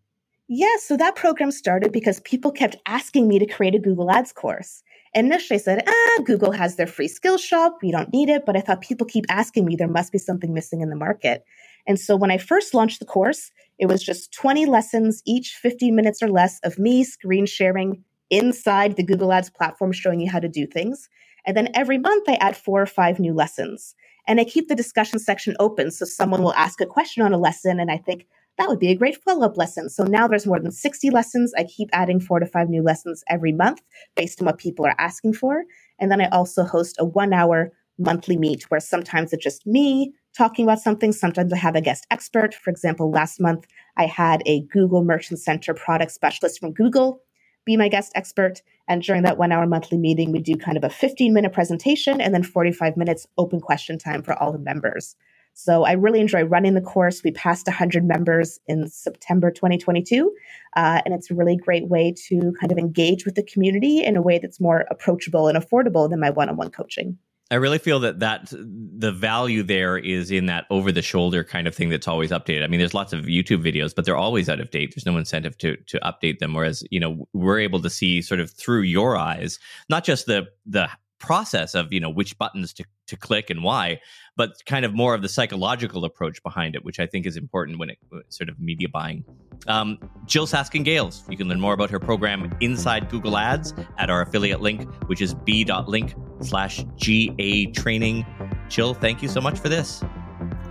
Yeah, 0.49 0.77
so 0.79 0.97
that 0.99 1.17
program 1.17 1.51
started 1.51 1.93
because 1.93 2.21
people 2.21 2.53
kept 2.53 2.77
asking 2.87 3.27
me 3.27 3.39
to 3.39 3.47
create 3.47 3.75
a 3.75 3.79
Google 3.79 4.11
Ads 4.11 4.33
course. 4.33 4.83
And 5.15 5.27
initially 5.27 5.59
I 5.59 5.63
said, 5.63 5.85
ah, 5.87 6.23
Google 6.25 6.53
has 6.53 6.77
their 6.77 6.87
free 6.87 7.09
Skillshop. 7.09 7.73
We 7.83 7.91
don't 7.91 8.13
need 8.13 8.29
it. 8.29 8.45
But 8.45 8.57
I 8.57 8.61
thought 8.61 8.81
people 8.81 9.07
keep 9.07 9.25
asking 9.29 9.65
me, 9.65 9.77
there 9.77 9.89
must 9.89 10.13
be 10.13 10.19
something 10.19 10.53
missing 10.53 10.81
in 10.81 10.91
the 10.91 10.97
market. 10.97 11.45
And 11.87 11.99
so 11.99 12.17
when 12.17 12.31
I 12.31 12.39
first 12.39 12.75
launched 12.75 13.01
the 13.01 13.07
course, 13.07 13.51
it 13.79 13.87
was 13.87 14.03
just 14.03 14.33
20 14.33 14.67
lessons, 14.67 15.23
each 15.27 15.57
15 15.61 15.95
minutes 15.95 16.23
or 16.23 16.29
less 16.29 16.61
of 16.61 16.79
me 16.79 17.05
screen 17.05 17.47
sharing 17.47 18.05
inside 18.31 18.97
the 18.97 19.03
Google 19.03 19.33
Ads 19.33 19.51
platform, 19.51 19.93
showing 19.93 20.21
you 20.21 20.31
how 20.31 20.39
to 20.39 20.49
do 20.49 20.67
things. 20.67 21.09
And 21.45 21.57
then 21.57 21.71
every 21.75 21.99
month 21.99 22.29
I 22.29 22.35
add 22.35 22.57
four 22.57 22.81
or 22.81 22.87
five 22.87 23.19
new 23.19 23.35
lessons. 23.35 23.95
And 24.29 24.41
I 24.41 24.45
keep 24.45 24.69
the 24.69 24.77
discussion 24.77 25.19
section 25.19 25.57
open. 25.59 25.91
So 25.91 26.05
someone 26.05 26.43
will 26.43 26.55
ask 26.55 26.81
a 26.81 26.87
question 26.87 27.25
on 27.25 27.33
a 27.33 27.39
lesson, 27.39 27.81
and 27.81 27.91
I 27.91 27.99
think, 27.99 28.27
that 28.59 28.69
would 28.69 28.79
be 28.79 28.91
a 28.91 28.95
great 28.95 29.17
follow 29.17 29.47
up 29.47 29.57
lesson. 29.57 29.89
So 29.89 30.05
now 30.05 30.29
there's 30.29 30.47
more 30.47 30.61
than 30.61 30.73
60 30.73 31.11
lessons. 31.11 31.53
I 31.57 31.65
keep 31.65 31.89
adding 31.93 32.21
four 32.21 32.39
to 32.39 32.47
five 32.47 32.69
new 32.69 32.83
lessons 32.83 33.25
every 33.29 33.53
month 33.53 33.81
based 34.15 34.41
on 34.41 34.47
what 34.47 34.59
people 34.59 34.85
are 34.85 34.95
asking 34.99 35.35
for. 35.35 35.65
And 35.99 36.11
then 36.11 36.21
I 36.21 36.29
also 36.29 36.65
host 36.65 36.97
a 36.99 37.05
one 37.05 37.33
hour 37.33 37.73
monthly 37.99 38.37
meet 38.37 38.65
where 38.65 38.81
sometimes 38.81 39.33
it's 39.33 39.43
just 39.43 39.67
me 39.67 40.13
talking 40.37 40.65
about 40.65 40.81
something. 40.81 41.13
Sometimes 41.13 41.53
I 41.53 41.57
have 41.57 41.77
a 41.77 41.81
guest 41.81 42.07
expert. 42.11 42.55
For 42.55 42.71
example, 42.71 43.11
last 43.11 43.41
month 43.41 43.67
I 43.97 44.07
had 44.07 44.43
a 44.47 44.63
Google 44.63 45.05
Merchant 45.05 45.41
Center 45.41 45.75
product 45.75 46.13
specialist 46.13 46.61
from 46.61 46.73
Google 46.73 47.23
be 47.65 47.77
my 47.77 47.89
guest 47.89 48.13
expert. 48.15 48.63
And 48.89 49.03
during 49.03 49.23
that 49.23 49.39
one 49.39 49.53
hour 49.53 49.67
monthly 49.67 49.99
meeting, 49.99 50.33
we 50.33 50.41
do 50.41 50.57
kind 50.57 50.77
of 50.77 50.85
a 50.85 50.91
15 50.91 51.33
minute 51.33 51.53
presentation 51.53 52.21
and 52.21 52.35
then 52.35 52.43
45 52.43 52.97
minutes 52.97 53.27
open 53.39 53.61
question 53.61 53.99
time 53.99 54.23
for 54.23 54.35
all 54.41 54.53
the 54.53 54.59
members. 54.59 55.17
So 55.55 55.85
I 55.85 55.93
really 55.93 56.21
enjoy 56.21 56.45
running 56.45 56.75
the 56.75 56.81
course. 56.81 57.23
We 57.23 57.31
passed 57.31 57.67
100 57.67 58.05
members 58.05 58.59
in 58.67 58.89
September 58.89 59.51
2022. 59.51 60.35
Uh, 60.75 61.03
and 61.05 61.13
it's 61.13 61.31
a 61.31 61.35
really 61.35 61.57
great 61.57 61.89
way 61.89 62.15
to 62.29 62.55
kind 62.59 62.73
of 62.73 62.79
engage 62.79 63.27
with 63.27 63.35
the 63.35 63.43
community 63.43 64.03
in 64.03 64.17
a 64.17 64.23
way 64.23 64.39
that's 64.39 64.61
more 64.61 64.87
approachable 64.91 65.49
and 65.49 65.59
affordable 65.59 66.09
than 66.09 66.21
my 66.21 66.31
one 66.31 66.49
on 66.49 66.57
one 66.57 66.71
coaching. 66.71 67.19
I 67.51 67.57
really 67.57 67.79
feel 67.79 68.01
that 68.01 68.21
that 68.21 68.51
the 68.51 69.13
value 69.13 69.63
there 69.63 69.99
is 69.99 70.31
in 70.31 70.47
that 70.47 70.65
over 70.71 70.91
the 70.91 71.03
shoulder 71.03 71.45
kind 71.45 71.67
of 71.67 71.75
thing 71.75 71.91
that's 71.91 72.09
always 72.09 72.31
updated. 72.31 72.65
I 72.65 72.67
mean, 72.67 72.81
there's 72.81 72.95
lots 72.95 73.13
of 73.13 73.27
YouTube 73.27 73.63
videos, 73.63 73.95
but 73.95 74.07
they're 74.07 74.17
always 74.17 74.49
out 74.49 74.61
of 74.61 74.71
date. 74.71 74.95
There's 74.95 75.05
no 75.05 75.19
incentive 75.19 75.59
to 75.59 75.77
to 75.77 76.01
update 76.01 76.39
them. 76.39 76.55
Whereas, 76.55 76.83
you 76.91 76.99
know, 76.99 77.29
we're 77.35 77.59
able 77.59 77.83
to 77.83 77.91
see 77.91 78.23
sort 78.23 78.41
of 78.41 78.51
through 78.51 78.83
your 78.83 79.19
eyes, 79.19 79.59
not 79.91 80.05
just 80.05 80.27
the 80.27 80.47
the 80.65 80.89
process 81.19 81.75
of 81.75 81.93
you 81.93 82.01
know 82.01 82.11
which 82.11 82.39
buttons 82.39 82.73
to, 82.73 82.85
to 83.13 83.17
click 83.17 83.51
and 83.51 83.63
why 83.63 84.01
but 84.37 84.51
kind 84.67 84.85
of 84.85 84.95
more 84.95 85.15
of 85.15 85.23
the 85.23 85.29
psychological 85.29 86.05
approach 86.05 86.43
behind 86.43 86.75
it 86.75 86.85
which 86.85 86.99
i 86.99 87.07
think 87.07 87.27
is 87.27 87.37
important 87.37 87.79
when 87.79 87.91
it 87.91 87.99
sort 88.29 88.49
of 88.49 88.59
media 88.59 88.89
buying. 88.89 89.25
Um, 89.69 89.99
Jyll 90.27 90.49
Saskin 90.49 90.85
Gales. 90.85 91.25
You 91.31 91.37
can 91.37 91.49
learn 91.49 91.61
more 91.61 91.73
about 91.73 91.91
her 91.91 92.01
program 92.01 92.53
inside 92.61 93.09
google 93.09 93.37
ads 93.37 93.75
at 93.99 94.11
our 94.11 94.23
affiliate 94.23 94.61
link 94.61 94.89
which 95.07 95.21
is 95.21 95.35
b.link 95.35 96.15
slash 96.41 96.85
ga 96.97 97.67
training. 97.73 98.27
Jyll 98.69 98.95
thank 98.95 99.23
you 99.23 99.29
so 99.29 99.41
much 99.41 99.59
for 99.59 99.69
this. 99.69 100.03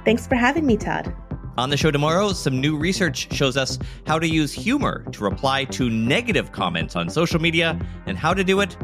Thanks 0.03 0.27
for 0.27 0.35
having 0.35 0.65
me 0.65 0.77
todd. 0.77 1.15
On 1.57 1.69
the 1.69 1.77
show 1.77 1.91
tomorrow, 1.91 2.31
some 2.31 2.59
new 2.59 2.77
research 2.77 3.33
shows 3.35 3.57
us 3.57 3.77
how 4.07 4.17
to 4.17 4.27
use 4.27 4.53
humor 4.53 5.05
to 5.11 5.23
reply 5.23 5.65
to 5.65 5.89
negative 5.89 6.51
comments 6.51 6.95
on 6.95 7.09
social 7.09 7.39
media 7.39 7.79
and 8.07 8.17
how 8.17 8.33
to 8.33 8.43
do 8.43 8.61
it 8.61 8.77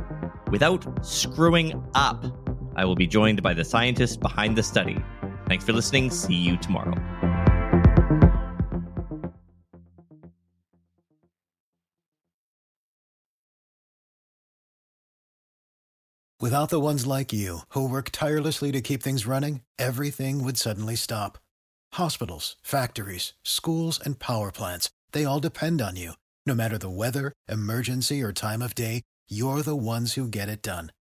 without 0.52 0.86
screwing 1.06 1.82
up. 1.96 2.26
I 2.78 2.86
will 2.86 2.96
be 2.96 3.08
joined 3.08 3.42
by 3.42 3.54
the 3.54 3.66
scientists 3.66 4.16
behind 4.16 4.56
the 4.56 4.63
study. 4.63 4.98
Thanks 5.48 5.66
for 5.66 5.74
listening. 5.74 6.12
See 6.12 6.36
you 6.36 6.58
tomorrow. 6.58 6.94
Without 16.40 16.70
the 16.70 16.80
ones 16.80 17.08
like 17.08 17.34
you, 17.34 17.62
who 17.70 17.90
work 17.90 18.12
tirelessly 18.12 18.72
to 18.72 18.80
keep 18.80 19.02
things 19.02 19.26
running, 19.26 19.62
everything 19.80 20.44
would 20.44 20.58
suddenly 20.58 20.96
stop. 20.96 21.40
Hospitals, 21.94 22.58
factories, 22.62 23.34
schools, 23.44 24.00
and 24.00 24.20
power 24.20 24.52
plants, 24.52 24.92
they 25.13 25.26
all 25.26 25.40
depend 25.40 25.82
on 25.82 25.96
you. 25.96 26.13
No 26.46 26.54
matter 26.54 26.78
the 26.78 26.92
weather, 26.92 27.34
emergency, 27.50 28.22
or 28.22 28.32
time 28.32 28.62
of 28.62 28.76
day, 28.76 29.02
you're 29.28 29.63
the 29.63 29.76
ones 29.76 30.13
who 30.13 30.28
get 30.28 30.48
it 30.48 30.62
done. 30.62 30.92